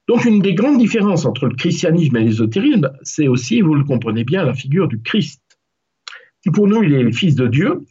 [0.08, 4.24] Donc une des grandes différences entre le christianisme et l'ésotérisme, c'est aussi, vous le comprenez
[4.24, 5.40] bien, la figure du Christ.
[6.52, 7.84] Pour nous il est le Fils de Dieu,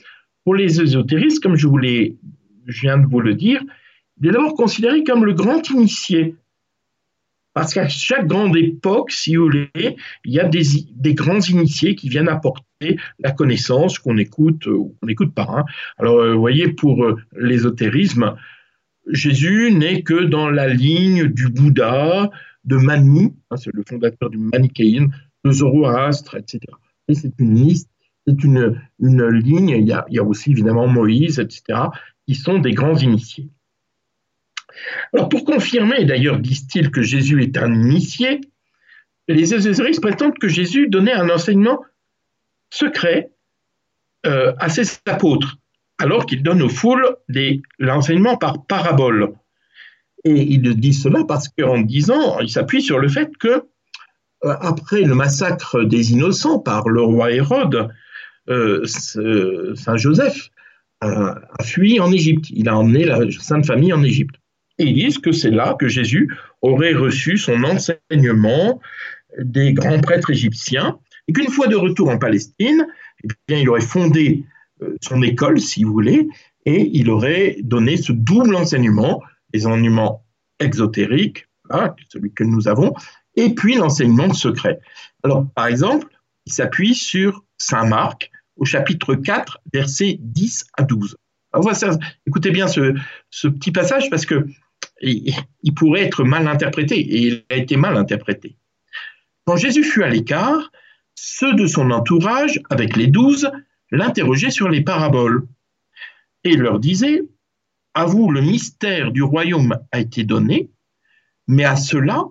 [0.44, 3.62] pour les ésotéristes, comme je, vous je viens de vous le dire,
[4.22, 6.36] il est d'abord considéré comme le grand initié.
[7.54, 12.08] Parce qu'à chaque grande époque, si vous voulez, il y a des, grands initiés qui
[12.08, 15.48] viennent apporter la connaissance qu'on écoute ou qu'on n'écoute pas.
[15.50, 15.66] Hein.
[15.98, 18.36] Alors, euh, vous voyez, pour euh, l'ésotérisme,
[19.08, 22.30] Jésus n'est que dans la ligne du Bouddha,
[22.66, 25.10] de Manu, hein, c'est le fondateur du manichéisme,
[25.44, 26.60] de Zoroastre, etc.
[27.08, 27.90] Et c'est une liste,
[28.30, 31.80] c'est une, une ligne, il y, a, aussi évidemment Moïse, etc.,
[32.28, 33.50] qui sont des grands initiés.
[35.14, 38.42] Alors pour confirmer, d'ailleurs disent-ils que Jésus est un initié,
[39.28, 41.84] les ésotéristes prétendent que Jésus donnait un enseignement
[42.72, 43.32] secret
[44.26, 45.58] euh, à ses apôtres
[46.00, 47.18] alors qu'il donne aux foules
[47.78, 49.34] l'enseignement par parabole.
[50.24, 53.48] Et il dit cela parce qu'en disant, il s'appuie sur le fait que,
[54.46, 57.90] euh, après le massacre des innocents par le roi Hérode,
[58.86, 60.50] Saint Joseph
[61.02, 62.46] a, fui en Égypte.
[62.50, 64.36] Il a emmené la Sainte Famille en Égypte.
[64.78, 68.80] Et ils disent que c'est là que Jésus aurait reçu son enseignement
[69.38, 72.88] des grands prêtres égyptiens, et qu'une fois de retour en Palestine,
[73.50, 74.46] eh il aurait fondé
[74.82, 76.28] euh, son école, si vous voulez,
[76.66, 79.22] et il aurait donné ce double enseignement,
[79.54, 80.26] les enseignements
[80.60, 81.48] exotériques,
[82.12, 82.94] celui que nous avons,
[83.36, 84.80] et puis l'enseignement secret.
[85.24, 86.08] Alors, par exemple,
[86.46, 91.18] il s'appuie sur Saint Marc au chapitre 4, versets 10 à 12.
[92.28, 92.94] écoutez bien ce,
[93.48, 94.46] petit passage parce que
[95.02, 98.58] il, pourrait être mal interprété, et il a été mal interprété.
[99.46, 100.72] Quand Jésus fut à l'écart,
[101.16, 103.50] ceux de son entourage, avec les douze,
[103.92, 105.48] l'interrogeait sur les paraboles
[106.44, 107.24] et leur disait
[107.94, 110.70] À vous, le mystère du royaume a été donné,
[111.48, 112.26] mais à ceux-là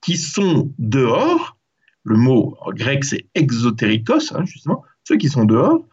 [0.00, 1.58] qui sont dehors,
[2.04, 5.84] le mot grec c'est exotérikos, hein, justement, ceux qui sont dehors,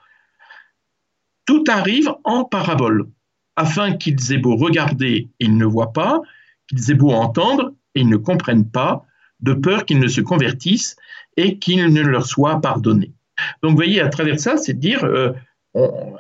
[1.46, 3.10] tout arrive en parabole,
[3.56, 6.22] afin qu'ils aient beau regarder ils ne voient pas,
[6.68, 9.06] qu'ils aient beau entendre et ils ne comprennent pas,
[9.42, 10.96] de peur qu'ils ne se convertissent
[11.38, 13.12] et qu'il ne leur soit pardonné.
[13.62, 15.32] Donc, vous voyez, à travers ça, c'est de dire, euh,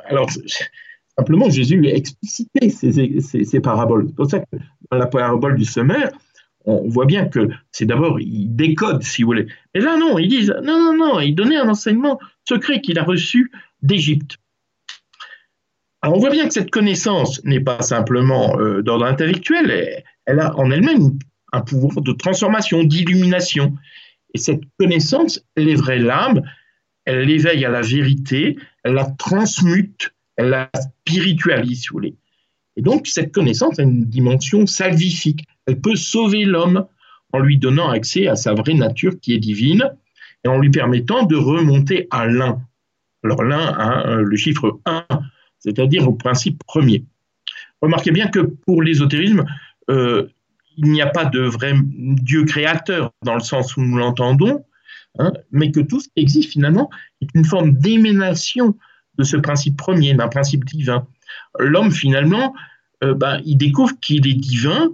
[0.05, 0.29] alors,
[1.17, 4.07] simplement, Jésus a explicité ces, paraboles.
[4.07, 4.57] C'est pour ça que
[4.89, 6.09] dans la parabole du semeur,
[6.65, 9.47] on voit bien que c'est d'abord, il décode, si vous voulez.
[9.73, 12.19] Mais là, non, ils disent, non, non, non, il donnait un enseignement
[12.55, 14.37] secret qu'il a reçu d'Égypte.
[16.01, 20.57] Alors, on voit bien que cette connaissance n'est pas simplement euh, d'ordre intellectuel, elle a
[20.57, 21.19] en elle-même
[21.53, 23.75] un pouvoir de transformation, d'illumination.
[24.33, 26.41] Et cette connaissance élèverait l'âme
[27.05, 32.15] elle l'éveille à la vérité, elle la transmute, elle la spiritualise, si vous voulez.
[32.77, 35.45] Et donc, cette connaissance a une dimension salvifique.
[35.65, 36.85] Elle peut sauver l'homme
[37.33, 39.91] en lui donnant accès à sa vraie nature qui est divine
[40.43, 42.61] et en lui permettant de remonter à l'un.
[43.23, 45.05] Alors, l'un, hein, le chiffre 1,
[45.59, 47.05] c'est-à-dire au principe premier.
[47.81, 49.45] Remarquez bien que pour l'ésotérisme,
[49.89, 50.27] euh,
[50.77, 54.63] il n'y a pas de vrai Dieu créateur dans le sens où nous l'entendons,
[55.19, 56.89] Hein, mais que tout ce qui existe finalement
[57.21, 58.77] est une forme d'éménation
[59.17, 61.05] de ce principe premier, d'un principe divin.
[61.59, 62.53] L'homme finalement,
[63.03, 64.89] euh, ben, il découvre qu'il est divin,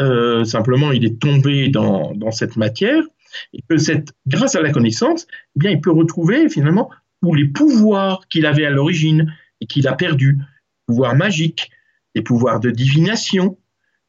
[0.00, 3.04] euh, simplement il est tombé dans, cette matière,
[3.52, 6.90] et que cette, grâce à la connaissance, eh bien, il peut retrouver finalement
[7.22, 10.38] tous les pouvoirs qu'il avait à l'origine et qu'il a perdus,
[10.86, 11.70] pouvoirs magiques,
[12.14, 13.58] des pouvoirs de divination,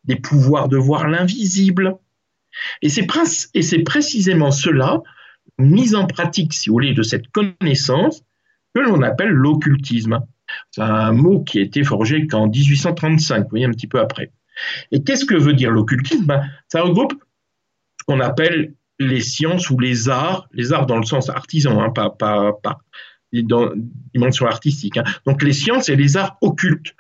[0.04, 1.98] des pouvoirs de voir l'invisible.
[2.82, 5.02] Et c'est précisément cela
[5.60, 8.24] mise en pratique, si vous voulez, de cette connaissance
[8.74, 10.20] que l'on appelle l'occultisme.
[10.72, 14.32] C'est un mot qui a été forgé qu'en 1835, vous voyez, un petit peu après.
[14.92, 16.26] Et qu'est-ce que veut dire l'occultisme?
[16.26, 17.14] Ben, Ça regroupe
[18.00, 21.90] ce qu'on appelle les sciences ou les arts, les arts dans le sens artisan, hein,
[21.90, 22.80] pas, pas, pas
[23.34, 23.72] dans
[24.14, 24.98] dimension artistique.
[24.98, 25.04] Hein.
[25.26, 26.96] Donc les sciences et les arts occultes,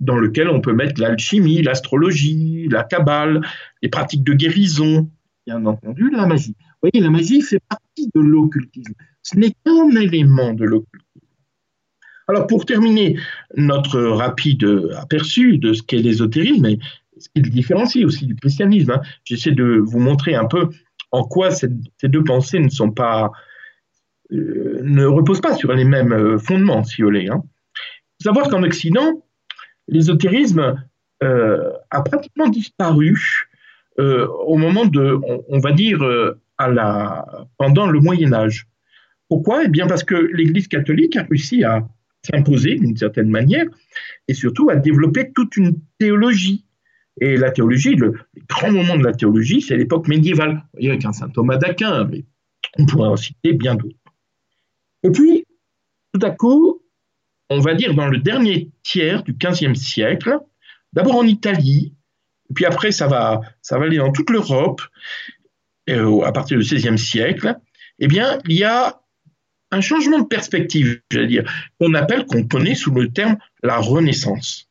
[0.00, 3.40] dans lesquels on peut mettre l'alchimie, l'astrologie, la cabale,
[3.82, 5.10] les pratiques de guérison,
[5.46, 8.92] bien entendu, la magie Vous voyez, la magie fait partie de l'occultisme.
[9.22, 11.02] Ce n'est qu'un élément de l'occultisme.
[12.28, 13.18] Alors, pour terminer
[13.56, 16.78] notre rapide aperçu de ce qu'est l'ésotérisme et
[17.18, 20.70] ce qui le différencie aussi du christianisme, hein, j'essaie de vous montrer un peu
[21.16, 21.68] en quoi ces,
[22.02, 23.32] deux pensées ne sont pas,
[24.32, 27.28] euh, ne reposent pas sur les mêmes euh, fondements, si vous voulez.
[27.28, 27.42] Hein.
[27.44, 29.24] Il faut savoir qu'en Occident,
[29.88, 30.84] l'ésotérisme
[31.22, 33.48] euh, a pratiquement disparu
[33.98, 36.04] au moment de, on, va dire,
[37.56, 38.66] pendant le Moyen Âge.
[39.30, 39.64] Pourquoi?
[39.64, 41.88] Eh bien parce que l'Église catholique a réussi à
[42.22, 43.64] s'imposer d'une certaine manière
[44.28, 46.65] et surtout à développer toute une théologie
[47.20, 48.14] et la théologie, le,
[48.48, 50.64] grand moment de la théologie, c'est l'époque médiévale.
[50.76, 52.24] Avec un saint Thomas d'Aquin, mais
[52.78, 53.96] on pourrait en citer bien d'autres.
[55.02, 55.44] Et puis,
[56.12, 56.82] tout à coup,
[57.48, 60.38] on va dire dans le dernier tiers du XVe siècle,
[60.92, 61.94] d'abord en Italie,
[62.54, 64.82] puis après ça va, ça va aller dans toute l'Europe,
[65.88, 67.56] euh, à partir du XVIe siècle,
[67.98, 69.00] eh bien, il y a
[69.70, 74.68] un changement de perspective, j'allais dire, qu'on appelle, qu'on connaît sous le terme la Renaissance.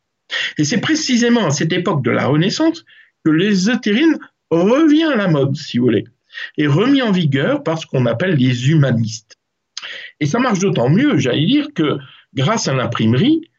[0.58, 2.86] Et c'est précisément à cette époque de la Renaissance
[3.24, 4.18] que l'ésotérisme
[4.50, 6.06] revient à la mode, si vous voulez,
[6.58, 9.38] et remis en vigueur par ce qu'on appelle les humanistes.
[10.20, 11.98] Et ça marche d'autant mieux, j'allais dire, que
[12.34, 13.50] grâce à l'imprimerie,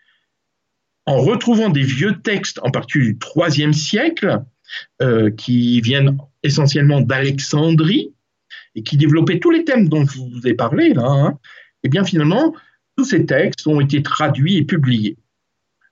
[1.07, 4.43] en retrouvant des vieux textes, en particulier du IIIe siècle,
[5.01, 8.13] euh, qui viennent essentiellement d'Alexandrie,
[8.75, 11.39] et qui développaient tous les thèmes dont je vous ai parlé, là, hein,
[11.83, 12.55] eh bien finalement,
[12.97, 15.17] tous ces textes ont été traduits et publiés.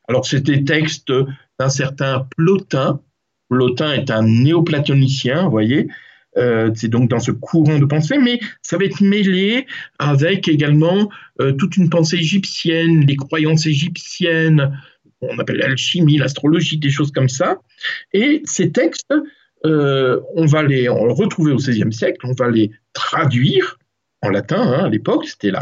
[0.08, 1.12] Alors, c'était texte
[1.58, 3.00] d'un certain Plotin.
[3.48, 5.88] Plotin est un néoplatonicien, vous voyez.
[6.36, 9.66] Euh, c'est donc dans ce courant de pensée, mais ça va être mêlé
[9.98, 11.08] avec également
[11.40, 14.76] euh, toute une pensée égyptienne, les croyances égyptiennes,
[15.20, 17.60] on appelle l'alchimie, l'astrologie, des choses comme ça.
[18.12, 19.14] Et ces textes,
[19.64, 23.78] euh, on va les retrouver au XVIe siècle, on va les traduire
[24.22, 25.52] en latin hein, à l'époque, c'était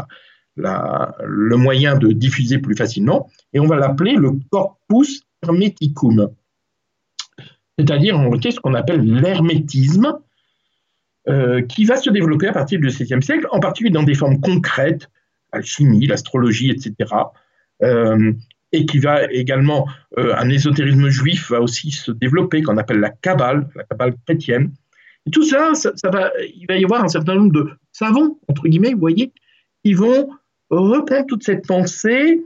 [0.55, 6.29] le moyen de diffuser plus facilement, et on va l'appeler le corpus hermeticum,
[7.77, 10.19] c'est-à-dire en réalité ce qu'on appelle l'hermétisme,
[11.29, 14.41] euh, qui va se développer à partir du XVIe siècle, en particulier dans des formes
[14.41, 15.09] concrètes,
[15.53, 16.93] l'alchimie, l'astrologie, etc.,
[17.81, 18.33] euh,
[18.73, 19.87] et qui va également,
[20.17, 24.73] euh, un ésotérisme juif va aussi se développer, qu'on appelle la Kabbale, la Kabbale chrétienne.
[25.31, 25.71] Tout ça,
[26.55, 29.31] il va y avoir un certain nombre de savants, entre guillemets, vous voyez,
[29.85, 30.29] qui vont
[30.79, 32.41] reprend toute cette pensée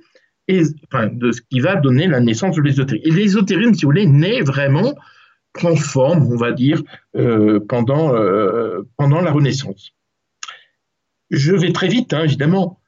[0.48, 3.16] et, de ce qui va donner la naissance de l'ésotérisme.
[3.16, 4.96] L'ésotérisme, si vous voulez, naît vraiment,
[5.54, 6.82] prend forme, on va dire,
[7.16, 9.92] euh, pendant, euh, pendant la Renaissance.
[11.30, 12.80] Je vais très vite, hein, évidemment,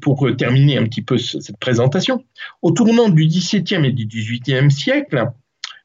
[0.00, 2.24] pour terminer un petit peu cette présentation.
[2.62, 5.30] Au tournant du XVIIe et du XVIIIe siècle,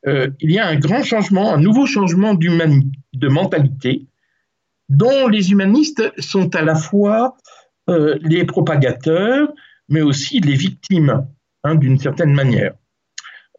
[0.08, 4.08] euh, il y a un grand changement, un nouveau changement de mentalité,
[4.90, 7.38] dont les humanistes sont à la fois
[7.90, 9.52] euh, les propagateurs,
[9.90, 11.26] mais aussi les victimes,
[11.64, 12.74] hein, d'une certaine manière.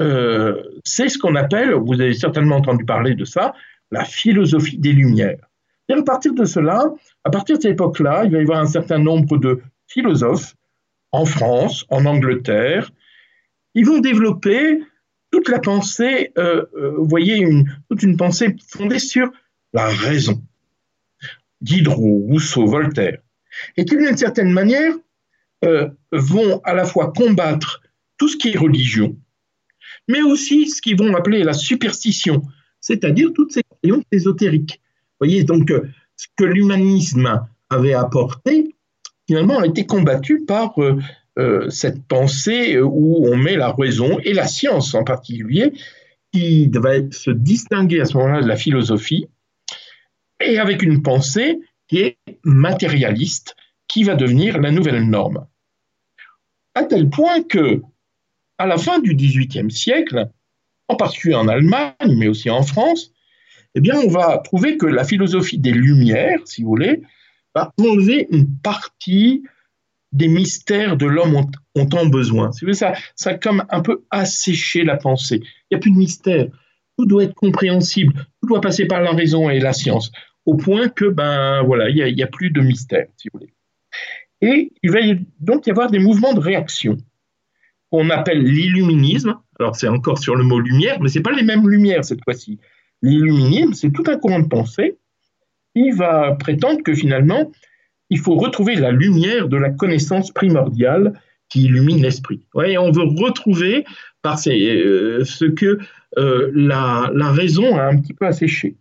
[0.00, 3.54] Euh, c'est ce qu'on appelle, vous avez certainement entendu parler de ça,
[3.90, 5.48] la philosophie des Lumières.
[5.88, 6.84] Et à partir de cela,
[7.24, 10.54] à partir de cette époque-là, il va y avoir un certain nombre de philosophes
[11.10, 12.90] en France, en Angleterre,
[13.74, 14.80] ils vont développer
[15.30, 16.64] toute la pensée, euh,
[16.96, 17.46] vous voyez,
[17.90, 19.30] toute une pensée fondée sur
[19.72, 20.42] la raison.
[21.60, 23.18] Diderot, Rousseau, Voltaire
[23.76, 24.94] et qui, d'une certaine manière,
[25.64, 27.82] euh, vont à la fois combattre
[28.18, 29.16] tout ce qui est religion,
[30.08, 32.42] mais aussi ce qu'ils vont appeler la superstition,
[32.80, 34.80] c'est-à-dire toutes ces croyances ésotériques.
[35.20, 38.74] Vous voyez, donc, euh, ce que l'humanisme avait apporté,
[39.26, 44.48] finalement, a été combattu par euh, cette pensée où on met la raison et la
[44.48, 45.72] science en particulier,
[46.32, 49.28] qui devait se distinguer à ce moment-là de la philosophie,
[50.40, 51.60] et avec une pensée
[52.44, 53.56] matérialiste,
[53.88, 55.46] qui va devenir la nouvelle norme.
[56.74, 57.82] À tel point que,
[58.58, 60.30] à la fin du XVIIIe siècle,
[60.88, 63.12] en particulier en Allemagne, mais aussi en France,
[63.74, 67.02] eh bien, on va trouver que la philosophie des Lumières, si vous voulez,
[67.54, 69.42] va enlever une partie
[70.12, 72.52] des mystères de l'homme ont, ont tant besoin.
[72.52, 75.40] Ça, ça a comme un peu asséché la pensée.
[75.42, 76.46] Il n'y a plus de mystère.
[76.98, 78.12] Tout doit être compréhensible.
[78.40, 80.12] Tout doit passer par la raison et la science
[80.46, 83.52] au point que, ben voilà, il n'y a, plus de mystère, si vous voulez.
[84.40, 84.98] Et il va
[85.40, 86.96] donc y avoir des mouvements de réaction
[87.90, 89.36] qu'on appelle l'illuminisme.
[89.60, 92.24] Alors c'est encore sur le mot lumière, mais ce n'est pas les mêmes lumières cette
[92.24, 92.58] fois-ci.
[93.02, 94.98] L'illuminisme, c'est tout un courant de pensée
[95.74, 97.52] qui va prétendre que finalement,
[98.10, 101.14] il faut retrouver la lumière de la connaissance primordiale
[101.48, 102.46] qui illumine l'esprit.
[102.54, 103.84] Ouais, on veut retrouver
[104.22, 105.78] par euh, ce que
[106.18, 108.76] euh, la, raison a un petit peu asséché.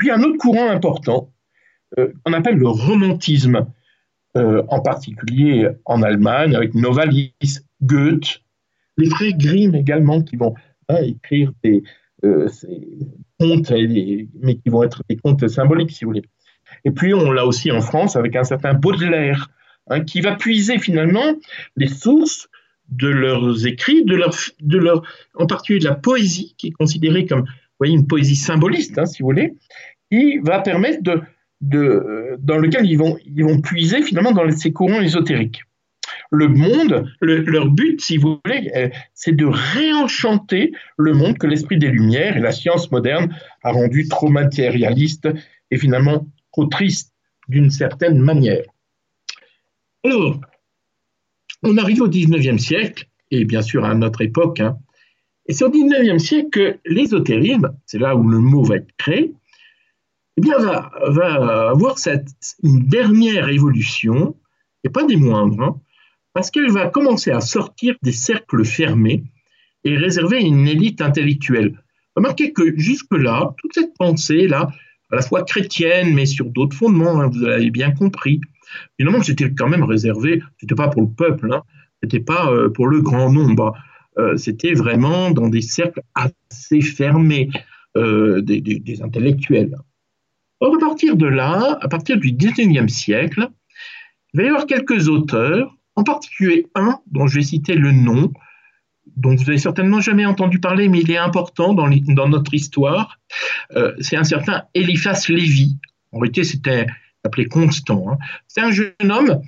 [0.00, 1.30] Puis un autre courant important
[1.96, 3.66] qu'on appelle le romantisme,
[4.34, 7.34] en particulier en Allemagne, avec Novalis,
[7.82, 8.40] Goethe,
[8.96, 10.54] les frères Grimm également, qui vont
[10.88, 11.82] hein, écrire des,
[13.38, 16.24] contes, mais qui vont être des contes symboliques, si vous voulez.
[16.84, 19.50] Et puis, on l'a aussi en France avec un certain Baudelaire,
[19.90, 21.34] hein, qui va puiser finalement
[21.76, 22.48] les sources
[22.88, 25.02] de leurs écrits, de leur,
[25.34, 27.44] en particulier de la poésie, qui est considérée comme
[27.80, 29.54] voyez, une poésie symboliste, hein, si vous voulez,
[30.10, 31.22] qui va permettre de,
[31.60, 35.62] de, dans lequel ils vont, ils vont puiser finalement dans ces courants ésotériques.
[36.32, 41.78] Le monde, leur but, si vous voulez, euh, c'est de réenchanter le monde que l'esprit
[41.78, 45.28] des Lumières et la science moderne a rendu trop matérialiste
[45.70, 47.12] et finalement trop triste
[47.48, 48.62] d'une certaine manière.
[50.04, 50.40] Alors,
[51.62, 54.78] on arrive au 19e siècle, et bien sûr à notre époque, hein,
[55.46, 59.34] et c'est au 19e siècle que l'ésotérisme, c'est là où le mot va être créé,
[60.46, 62.28] eh va, avoir cette,
[62.62, 64.36] une dernière évolution,
[64.84, 65.80] et pas des moindres, hein,
[66.32, 69.24] parce qu'elle va commencer à sortir des cercles fermés
[69.84, 71.82] et réserver une élite intellectuelle.
[72.16, 74.70] Remarquez que jusque-là, toute cette pensée-là,
[75.10, 78.40] à la fois chrétienne, mais sur d'autres fondements, hein, vous l'avez bien compris,
[78.98, 81.62] finalement, c'était quand même réservé, c'était pas pour le peuple, hein,
[82.02, 83.74] c'était pas euh, pour le grand nombre,
[84.18, 87.50] euh, c'était vraiment dans des cercles assez fermés
[87.96, 89.76] euh, des, intellectuels.
[90.60, 93.48] Or, à partir de là, à partir du 19e siècle,
[94.32, 98.32] il va y avoir quelques auteurs, en particulier un dont je vais citer le nom,
[99.16, 101.88] dont vous n'avez certainement jamais entendu parler, mais il est important dans,
[102.28, 103.18] notre histoire.
[103.74, 105.78] Euh, c'est un certain Eliphas Lévy.
[106.12, 106.86] En réalité, c'était
[107.24, 108.10] appelé Constant.
[108.10, 108.18] Hein.
[108.46, 109.40] C'est un jeune homme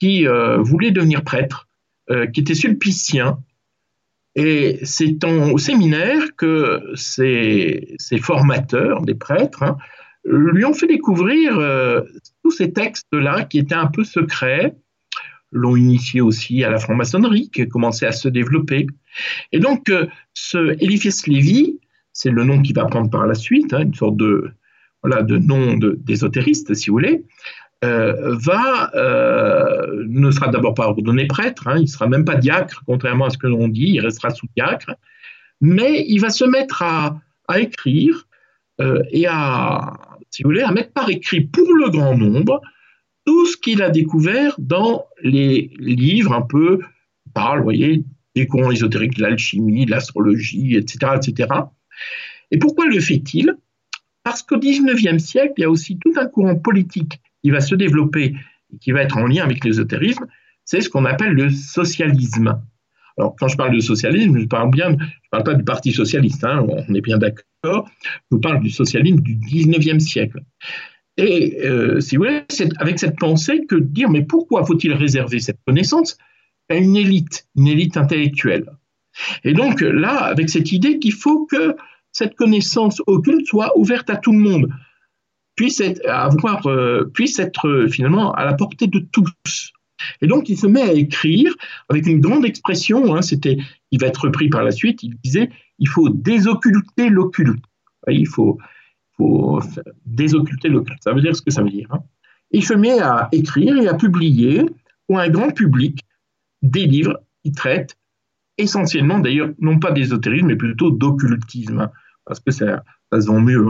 [0.00, 1.68] qui euh, voulait devenir prêtre,
[2.10, 3.38] euh, qui était sulpicien.
[4.34, 9.78] Et c'est au séminaire que ses, formateurs, des prêtres, hein,
[10.24, 11.60] lui ont fait découvrir
[12.42, 14.74] tous ces textes-là qui étaient un peu secrets,
[15.54, 18.86] l'ont initié aussi à la franc-maçonnerie, qui a commencé à se développer.
[19.52, 21.78] Et donc, euh, ce Eliphas Lévy,
[22.12, 24.50] c'est le nom qu'il va prendre par la suite, hein, une sorte de,
[25.02, 27.24] voilà, de nom d'ésotériste, si vous voulez,
[27.84, 32.34] euh, va, euh, ne sera d'abord pas ordonné prêtre, hein, il ne sera même pas
[32.34, 34.92] diacre, contrairement à ce que l'on dit, il restera sous diacre,
[35.60, 37.20] mais il va se mettre à
[37.60, 38.26] écrire
[39.12, 39.92] et à,
[40.64, 42.60] à mettre par écrit pour le grand nombre
[43.26, 46.80] tout ce qu'il a découvert dans les livres un peu,
[47.32, 48.04] parle, vous voyez,
[48.34, 51.48] des courants ésotériques, de l'alchimie, de l'astrologie, etc., etc.
[52.50, 53.56] Et pourquoi le fait-il?
[54.22, 57.74] Parce qu'au XIXe siècle, il y a aussi tout un courant politique qui va se
[57.74, 58.34] développer
[58.72, 60.26] et qui va être en lien avec l'ésotérisme,
[60.64, 62.60] c'est ce qu'on appelle le socialisme.
[63.16, 66.44] Alors, quand je parle de socialisme, je parle bien, je parle pas du Parti socialiste,
[66.44, 67.88] hein, on est bien d'accord,
[68.30, 70.42] je parle du socialisme du XIXe siècle.
[71.16, 75.38] Et euh, si vous voulez, c'est avec cette pensée que dire mais pourquoi faut-il réserver
[75.38, 76.18] cette connaissance
[76.68, 78.66] à une élite, une élite intellectuelle?
[79.44, 81.76] Et donc là, avec cette idée qu'il faut que
[82.10, 84.68] cette connaissance occulte soit ouverte à tout le monde,
[85.56, 89.72] puisse être, avoir, euh, puisse être euh, finalement à la portée de tous.
[90.20, 91.54] Et donc il se met à écrire
[91.88, 93.14] avec une grande expression.
[93.14, 93.58] Hein, c'était,
[93.90, 95.02] il va être repris par la suite.
[95.02, 97.64] Il disait, il faut désocculter l'occulte.
[98.08, 98.58] Il faut,
[100.04, 101.02] désocculter l'occulte.
[101.02, 101.88] Ça veut dire ce que ça veut dire.
[101.90, 102.00] Hein.
[102.50, 104.64] Il se met à écrire et à publier
[105.06, 106.00] pour un grand public
[106.62, 107.96] des livres qui traitent
[108.58, 111.90] essentiellement, d'ailleurs, non pas d'ésotérisme, mais plutôt d'occultisme, hein,
[112.24, 113.66] parce que ça, ça, se vend mieux.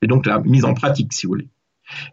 [0.00, 1.48] C'est donc la mise en pratique, si vous voulez.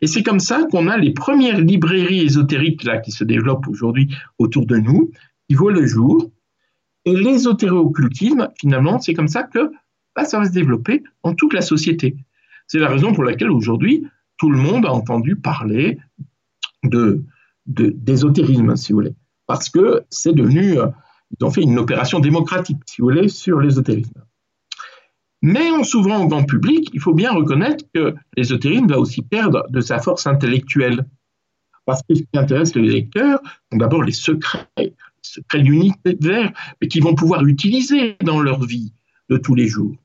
[0.02, 4.14] Et c'est comme ça qu'on a les premières librairies ésotériques là, qui se développent aujourd'hui
[4.38, 5.12] autour de nous,
[5.48, 6.32] qui voient le jour.
[7.06, 9.72] Et l'ésotéro-occultisme, finalement, c'est comme ça que
[10.16, 12.18] bah, ça va se développer dans toute la société.
[12.68, 14.06] C'est la raison pour laquelle aujourd'hui,
[14.38, 15.98] tout le monde a entendu parler
[17.66, 19.16] d'ésotérisme, si vous voulez,
[19.46, 20.88] parce que c'est devenu, euh,
[21.40, 24.22] ils ont fait une opération démocratique, si vous voulez, sur l'ésotérisme.
[25.42, 29.66] Mais en s'ouvrant au grand public, il faut bien reconnaître que l'ésotérisme va aussi perdre
[29.70, 31.06] de sa force intellectuelle.
[31.86, 33.40] Parce que ce qui intéresse les lecteurs
[33.72, 38.64] sont d'abord les secrets, les secrets de l'univers, mais qu'ils vont pouvoir utiliser dans leur
[38.64, 38.94] vie
[39.30, 39.96] de tous les jours.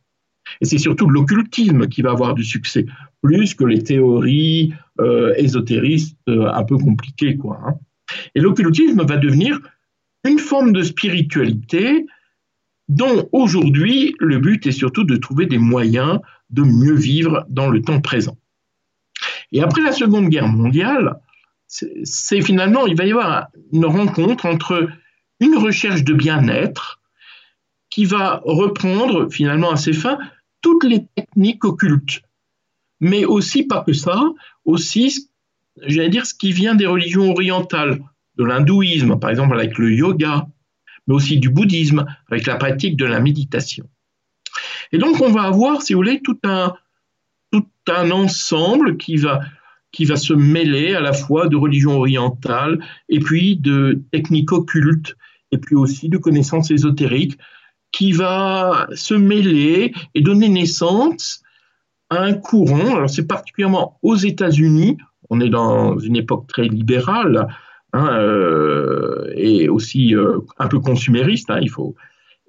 [0.61, 2.87] Et c'est surtout l'occultisme qui va avoir du succès,
[3.23, 7.37] plus que les théories euh, ésotéristes euh, un peu compliquées.
[7.37, 7.75] Quoi, hein.
[8.35, 9.61] Et l'occultisme va devenir
[10.25, 12.07] une forme de spiritualité
[12.93, 16.21] dont aujourd'hui le but est surtout de trouver des moyens
[16.51, 18.37] de mieux vivre dans le temps présent.
[19.51, 21.19] Et après la Seconde Guerre mondiale,
[21.67, 24.89] c'est finalement, il va y avoir une rencontre entre
[25.41, 27.01] une recherche de bien-être
[27.89, 30.19] qui va reprendre finalement à ses fins
[30.61, 32.21] toutes les techniques occultes,
[33.01, 34.21] mais aussi pas que ça,
[34.67, 35.31] aussi
[35.87, 38.03] j'allais dire, ce qui vient des religions orientales,
[38.37, 40.47] de l'hindouisme, par exemple avec le yoga,
[41.07, 43.89] mais aussi du bouddhisme, avec la pratique de la méditation.
[44.93, 46.75] Et donc, on va avoir, si vous voulez, tout un,
[47.51, 49.41] tout un ensemble qui va,
[49.91, 52.79] qui va se mêler à la fois de religions orientales
[53.09, 55.17] et puis de techniques occultes
[55.51, 57.39] et puis aussi de connaissances ésotériques
[57.93, 61.43] qui va se mêler et donner naissance
[62.09, 62.97] à un courant.
[62.97, 64.97] Alors c'est particulièrement aux États-Unis,
[65.31, 67.49] on est dans une époque très libérale
[67.93, 71.95] hein, euh, et aussi euh, un peu consumériste, hein, il faut.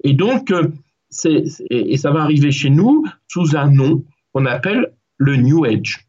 [0.04, 0.68] Et donc, euh,
[1.10, 6.08] ça va arriver chez nous sous un nom qu'on appelle le New Age,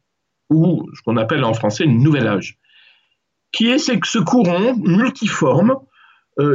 [0.50, 2.58] ou ce qu'on appelle en français le Nouvel Âge,
[3.52, 5.76] qui est ce courant multiforme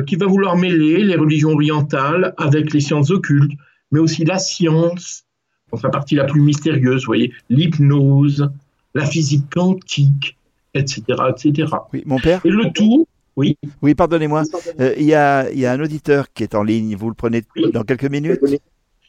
[0.08, 3.54] qui va vouloir mêler les religions orientales avec les sciences occultes,
[3.92, 5.24] mais aussi la science,
[5.72, 8.52] dans sa partie la plus mystérieuse, vous voyez, l'hypnose,
[8.94, 10.36] la physique quantique,
[10.74, 11.74] etc., etc.
[11.94, 12.42] Oui, mon père.
[12.46, 13.58] Et le tout, oui.
[13.82, 14.44] Oui, pardonnez-moi.
[14.80, 16.96] Euh, il y, a, y, a, un auditeur qui est en ligne.
[16.96, 17.44] Vous le prenez
[17.74, 18.40] dans quelques minutes.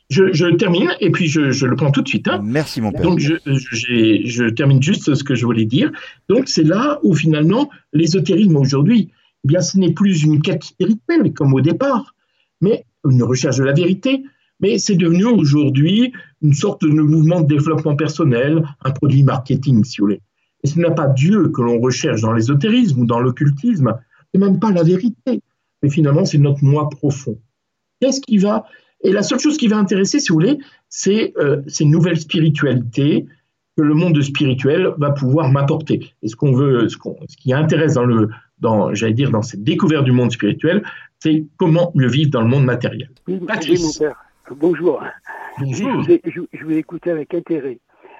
[0.08, 2.26] Je, je, termine et puis je, je, le prends tout de suite.
[2.26, 2.40] Hein.
[2.42, 3.02] Merci mon père.
[3.02, 5.92] Donc je, je, termine juste ce que je voulais dire.
[6.28, 9.12] Donc c'est là où finalement l'ésotérisme aujourd'hui
[9.44, 12.14] eh bien, ce n'est plus une quête spirituelle comme au départ,
[12.61, 14.22] mais une recherche de la vérité,
[14.61, 19.98] mais c'est devenu aujourd'hui une sorte de mouvement de développement personnel, un produit marketing, si
[19.98, 20.20] vous voulez.
[20.62, 23.94] Et ce n'est pas Dieu que l'on recherche dans l'ésotérisme ou dans l'occultisme,
[24.32, 25.42] c'est même pas la vérité,
[25.82, 27.38] mais finalement c'est notre moi profond.
[28.00, 28.66] Qu'est-ce qui va
[29.02, 30.58] Et la seule chose qui va intéresser, si vous voulez,
[30.88, 33.26] c'est euh, ces nouvelles spiritualités
[33.76, 36.12] que le monde spirituel va pouvoir m'apporter.
[36.22, 38.28] Et ce qu'on veut, ce, ce qui intéresse dans le
[38.61, 40.82] dans, j'allais dire, dans cette découverte du monde spirituel,
[41.18, 43.11] c'est comment mieux vivre dans le monde matériel.
[43.26, 43.46] Oui, mon
[43.98, 44.16] père.
[44.50, 45.02] Bonjour.
[45.58, 46.02] Bonjour.
[46.02, 47.78] Je, vous ai écouté avec intérêt.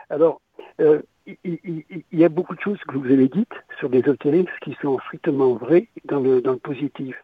[0.09, 0.41] Alors,
[0.81, 4.99] euh, il, y a beaucoup de choses que vous avez dites sur l'ésotérisme qui sont
[5.01, 7.17] strictement vraies dans le, dans le positif.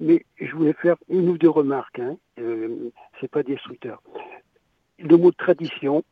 [0.00, 1.98] Mais je voulais faire une ou deux remarques.
[1.98, 2.16] Hein.
[2.38, 4.02] Euh, c'est pas destructeur.
[4.98, 6.04] Le mot tradition,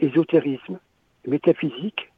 [0.00, 0.78] ésotérisme,
[1.26, 2.10] métaphysique,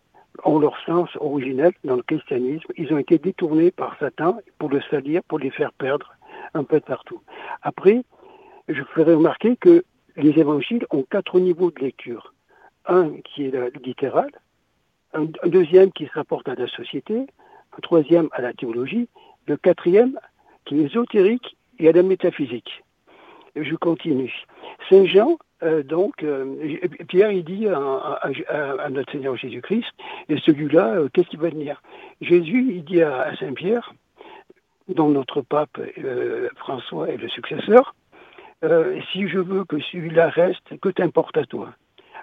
[0.45, 2.73] ont leur sens originel dans le christianisme.
[2.77, 6.15] Ils ont été détournés par Satan pour le salir, pour les faire perdre
[6.55, 7.21] un peu partout.
[7.63, 8.03] Après,
[8.69, 9.85] je ferai remarquer que
[10.17, 12.35] les évangiles ont quatre niveaux de lecture.
[12.87, 14.31] Un qui est littéral,
[15.13, 17.27] un, deuxième qui se rapporte à la société,
[17.77, 19.09] un troisième à la théologie,
[19.47, 20.19] le quatrième
[20.65, 22.83] qui est ésotérique et à la métaphysique.
[23.57, 24.33] Je continue.
[24.89, 26.79] Saint Jean euh, donc, euh,
[27.09, 29.93] Pierre, il dit à, notre Seigneur Jésus-Christ,
[30.29, 31.83] et celui-là, euh, qu'est-ce qu'il va venir
[32.21, 33.93] Jésus, il dit à, Saint-Pierre,
[34.89, 35.79] dont notre pape
[36.57, 37.95] François est le successeur,
[39.13, 41.71] si je veux que celui-là reste, que t'importe à toi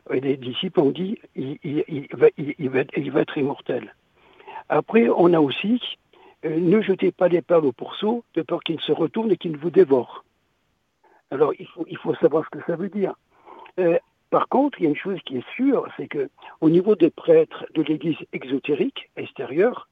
[0.10, 2.80] Les disciples ont dit, il, va,
[3.22, 3.96] être immortel.
[4.70, 5.82] Après, on a aussi,
[6.44, 9.70] ne jetez pas les perles au pourceau, de peur qu'il se retourne et qu'il vous
[9.70, 10.24] dévore.
[11.32, 13.14] Alors, il faut, savoir ce que ça veut dire.
[13.80, 13.98] Euh,
[14.30, 16.30] par contre, il y a une chose qui est sûre, c'est que
[16.62, 19.88] au niveau des prêtres de l'Église exotérique extérieure,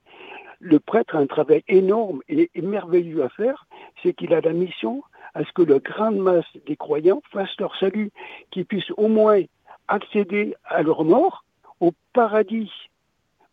[0.59, 3.67] le prêtre a un travail énorme et, merveilleux à faire,
[4.01, 5.03] c'est qu'il a la mission
[5.33, 8.11] à ce que la grande masse des croyants fassent leur salut,
[8.51, 9.41] qu'ils puissent au moins
[9.87, 11.43] accéder à leur mort
[11.79, 12.71] au paradis.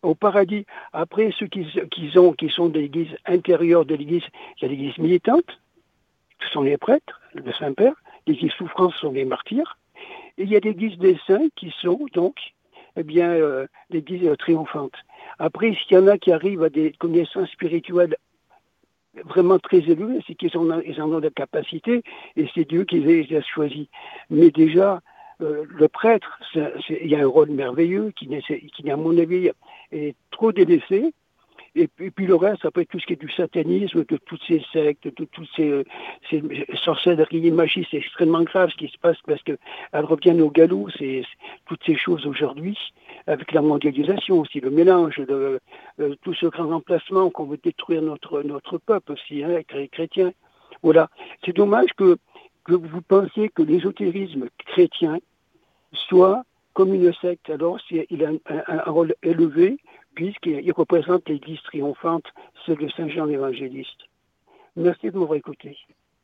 [0.03, 0.67] Au paradis.
[0.93, 4.25] Après, ceux qui, qui, ont, qui sont de l'Église intérieure de l'Église,
[4.57, 5.61] il y a l'Église militante,
[6.41, 7.95] ce sont les prêtres, le Saint-Père,
[8.27, 9.79] l'Église souffrance sont les martyrs,
[10.39, 12.37] il y a guises des saints qui sont donc
[12.97, 14.97] eh bien, euh, des guises triomphantes.
[15.39, 18.17] Après, s'il y en a qui arrivent à des connaissances spirituelles
[19.25, 22.03] vraiment très élevées, c'est qu'ils en, ont la capacité
[22.37, 23.87] et c'est Dieu qui les a choisis.
[24.31, 25.01] Mais déjà,
[25.43, 29.51] euh, le prêtre, il y a un rôle merveilleux qui, qui, à mon avis,
[29.91, 31.13] est trop délaissé
[31.75, 35.05] et puis, le reste, après tout ce qui est du satanisme, de toutes ces sectes,
[35.05, 35.85] de toutes ces,
[36.29, 36.43] ces
[36.75, 39.59] sorcelleries, magie, c'est extrêmement grave ce qui se passe parce qu'elles
[39.95, 41.23] reviennent au galop, c'est
[41.67, 42.77] toutes ces choses aujourd'hui,
[43.27, 45.61] avec la mondialisation aussi, le mélange de,
[46.01, 50.33] euh, tout ce grand emplacement qu'on veut détruire notre, notre peuple aussi, hein, chrétien.
[50.83, 51.09] Voilà.
[51.43, 52.19] C'est dommage que,
[52.65, 55.21] que vous pensiez que l'ésotérisme chrétien
[55.93, 57.51] soit comme une secte.
[57.51, 58.31] Alors, il a
[58.69, 59.79] un rôle élevé,
[60.15, 62.25] puisqu'il représente l'Église triomphante,
[62.65, 64.09] celle de Saint Jean l'Évangéliste.
[64.77, 65.77] Merci de m'avoir écouté.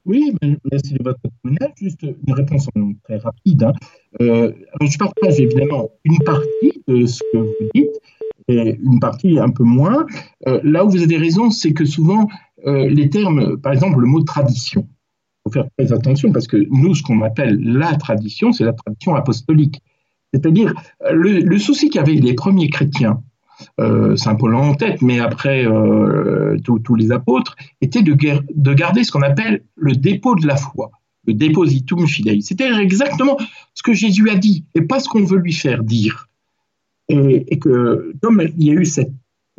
[0.06, 0.32] Oui,
[0.70, 1.72] merci de votre témoignage.
[1.76, 2.68] Juste une réponse
[3.04, 3.64] très rapide.
[3.64, 3.72] Hein.
[4.22, 8.00] Euh, je partage évidemment une partie de ce que vous dites,
[8.48, 10.06] et une partie un peu moins.
[10.46, 12.26] Euh, là où vous avez raison, c'est que souvent,
[12.66, 14.88] euh, les termes, par exemple, le mot tradition,
[15.50, 19.82] faire très attention parce que nous, ce qu'on appelle la tradition, c'est la tradition apostolique.
[20.32, 20.74] C'est-à-dire,
[21.10, 23.22] le, le souci qu'avaient les premiers chrétiens,
[24.16, 25.66] Saint Paul en tête, mais après
[26.62, 28.14] tous les apôtres, était de,
[28.54, 30.90] de garder ce qu'on appelle le dépôt de la foi,
[31.26, 32.40] le depositum fidei.
[32.40, 33.36] C'était exactement
[33.74, 36.28] ce que Jésus a dit et pas ce qu'on veut lui faire dire.
[37.08, 39.12] Et, et, que comme il y a eu cette,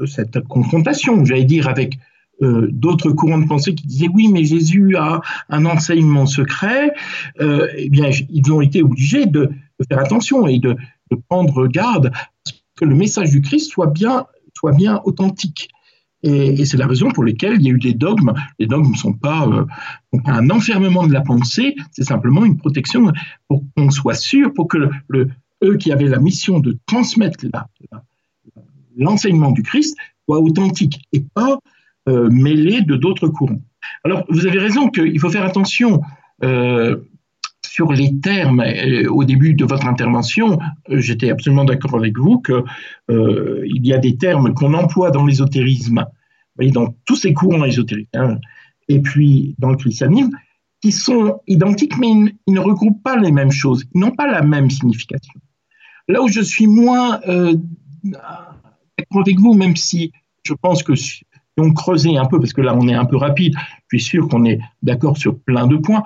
[0.06, 1.98] cette confrontation, j'allais dire, avec
[2.42, 6.94] euh, d'autres courants de pensée qui disaient oui, mais Jésus a un enseignement secret,
[7.42, 9.50] euh, eh bien, ils ont été obligés de,
[9.90, 10.76] faire attention et de,
[11.28, 12.12] prendre garde
[12.76, 15.70] que le message du Christ soit bien, soit bien authentique.
[16.22, 18.34] Et, c'est la raison pour laquelle il y a eu des dogmes.
[18.60, 19.66] Les dogmes ne sont pas, euh,
[20.26, 23.12] un enfermement de la pensée, c'est simplement une protection
[23.48, 24.78] pour qu'on soit sûr, pour que
[25.08, 25.30] le,
[25.64, 27.46] eux qui avaient la mission de transmettre
[28.96, 31.60] l'enseignement du Christ soit authentique et pas
[32.08, 33.62] euh, mêlés de d'autres courants.
[34.04, 36.02] Alors, vous avez raison qu'il faut faire attention
[36.44, 36.96] euh,
[37.66, 38.62] sur les termes.
[38.62, 44.16] Euh, au début de votre intervention, j'étais absolument d'accord avec vous qu'il y a des
[44.18, 46.06] termes qu'on emploie dans l'ésotérisme,
[46.58, 48.38] dans tous ces courants ésotériques, hein,
[48.88, 50.32] et puis dans le christianisme,
[50.82, 52.08] qui sont identiques, mais
[52.48, 55.34] ils, ne regroupent pas les mêmes choses, ils n'ont pas la même signification.
[56.08, 57.20] Là où je suis moins
[58.04, 60.94] d'accord avec vous, même si je pense que
[61.72, 63.54] creuser un peu, parce que là on est un peu rapide,
[63.88, 66.04] je suis sûr qu'on est d'accord sur plein de points,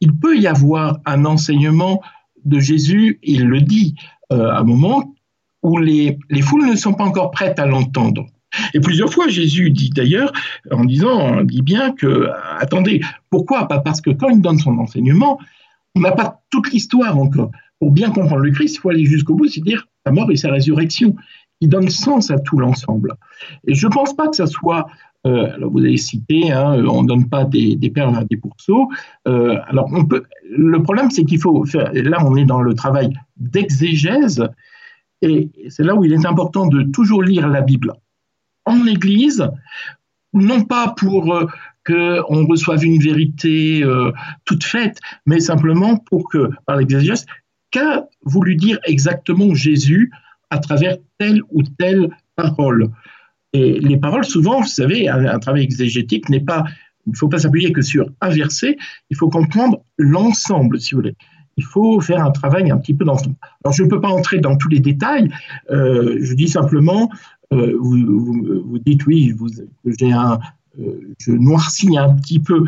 [0.00, 2.02] il peut y avoir un enseignement
[2.44, 3.94] de Jésus, il le dit
[4.32, 5.14] euh, à un moment
[5.62, 8.26] où les, les foules ne sont pas encore prêtes à l'entendre.
[8.74, 10.32] Et plusieurs fois, Jésus dit d'ailleurs,
[10.70, 12.28] en disant, dit bien que,
[12.58, 13.00] attendez,
[13.30, 13.68] pourquoi?
[13.68, 15.38] Pas parce que quand il donne son enseignement,
[15.94, 17.50] on n'a pas toute l'histoire encore.
[17.78, 20.50] Pour bien comprendre le Christ, il faut aller jusqu'au bout, c'est-à-dire sa mort et sa
[20.50, 21.14] résurrection
[21.60, 23.14] qui donne sens à tout l'ensemble.
[23.66, 24.86] Et je ne pense pas que ça soit,
[25.26, 28.88] euh, alors vous avez cité, hein, on ne donne pas des, perles à des pourceaux.
[29.26, 32.74] Euh, alors on peut, le problème c'est qu'il faut faire, là on est dans le
[32.74, 34.48] travail d'exégèse,
[35.22, 37.92] et c'est là où il est important de toujours lire la Bible
[38.66, 39.48] en Église,
[40.34, 41.46] non pas pour euh,
[41.86, 44.12] qu'on reçoive une vérité euh,
[44.44, 47.26] toute faite, mais simplement pour que, par l'exégèse,
[47.70, 50.12] qu'a voulu dire exactement Jésus
[50.50, 52.90] à travers telle ou telle parole.
[53.52, 56.64] Et les paroles, souvent, vous savez, un, travail exégétique n'est pas,
[57.06, 58.76] il ne faut pas s'appuyer que sur un verset,
[59.10, 61.16] il faut comprendre l'ensemble, si vous voulez.
[61.56, 63.36] Il faut faire un travail un petit peu d'ensemble.
[63.64, 65.30] Alors, je ne peux pas entrer dans tous les détails,
[65.70, 67.10] euh, je dis simplement,
[67.52, 69.34] euh, vous, dites oui,
[69.86, 70.38] j'ai un,
[70.78, 72.66] euh, je noircis un petit peu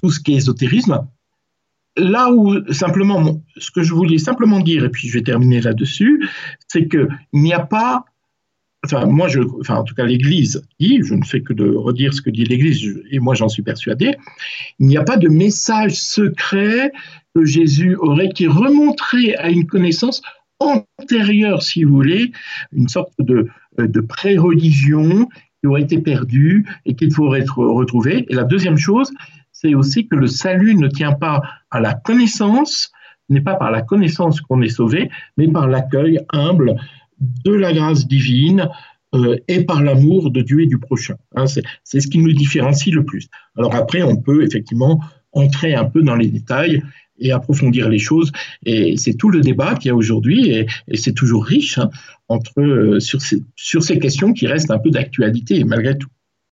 [0.00, 1.04] tout ce qui est ésotérisme
[1.96, 6.28] là où simplement, ce que je voulais simplement dire, et puis je vais terminer là-dessus,
[6.68, 8.04] c'est qu'il n'y a pas,
[8.84, 12.14] enfin moi, je, enfin en tout cas l'Église dit, je ne fais que de redire
[12.14, 14.14] ce que dit l'Église, et moi j'en suis persuadé,
[14.78, 16.92] il n'y a pas de message secret
[17.34, 20.22] que Jésus aurait qui remonterait à une connaissance
[20.60, 22.32] antérieure, si vous voulez,
[22.72, 25.28] une sorte de, de pré-religion
[25.60, 28.26] qui aurait été perdue et qu'il faudrait retrouver.
[28.28, 29.10] Et la deuxième chose,
[29.60, 32.92] c'est aussi que le salut ne tient pas à la connaissance,
[33.28, 36.76] n'est pas par la connaissance qu'on est sauvé, mais par l'accueil humble
[37.44, 38.68] de la grâce divine
[39.14, 41.16] euh, et par l'amour de Dieu et du prochain.
[41.36, 43.28] Hein, c'est ce qui nous différencie le plus.
[43.56, 45.00] Alors après, on peut effectivement
[45.32, 46.82] entrer un peu dans les détails
[47.18, 48.32] et approfondir les choses.
[48.64, 51.90] Et c'est tout le débat qu'il y a aujourd'hui, et, c'est toujours riche hein,
[52.28, 56.08] entre, euh, sur, ces, sur ces questions qui restent un peu d'actualité malgré tout.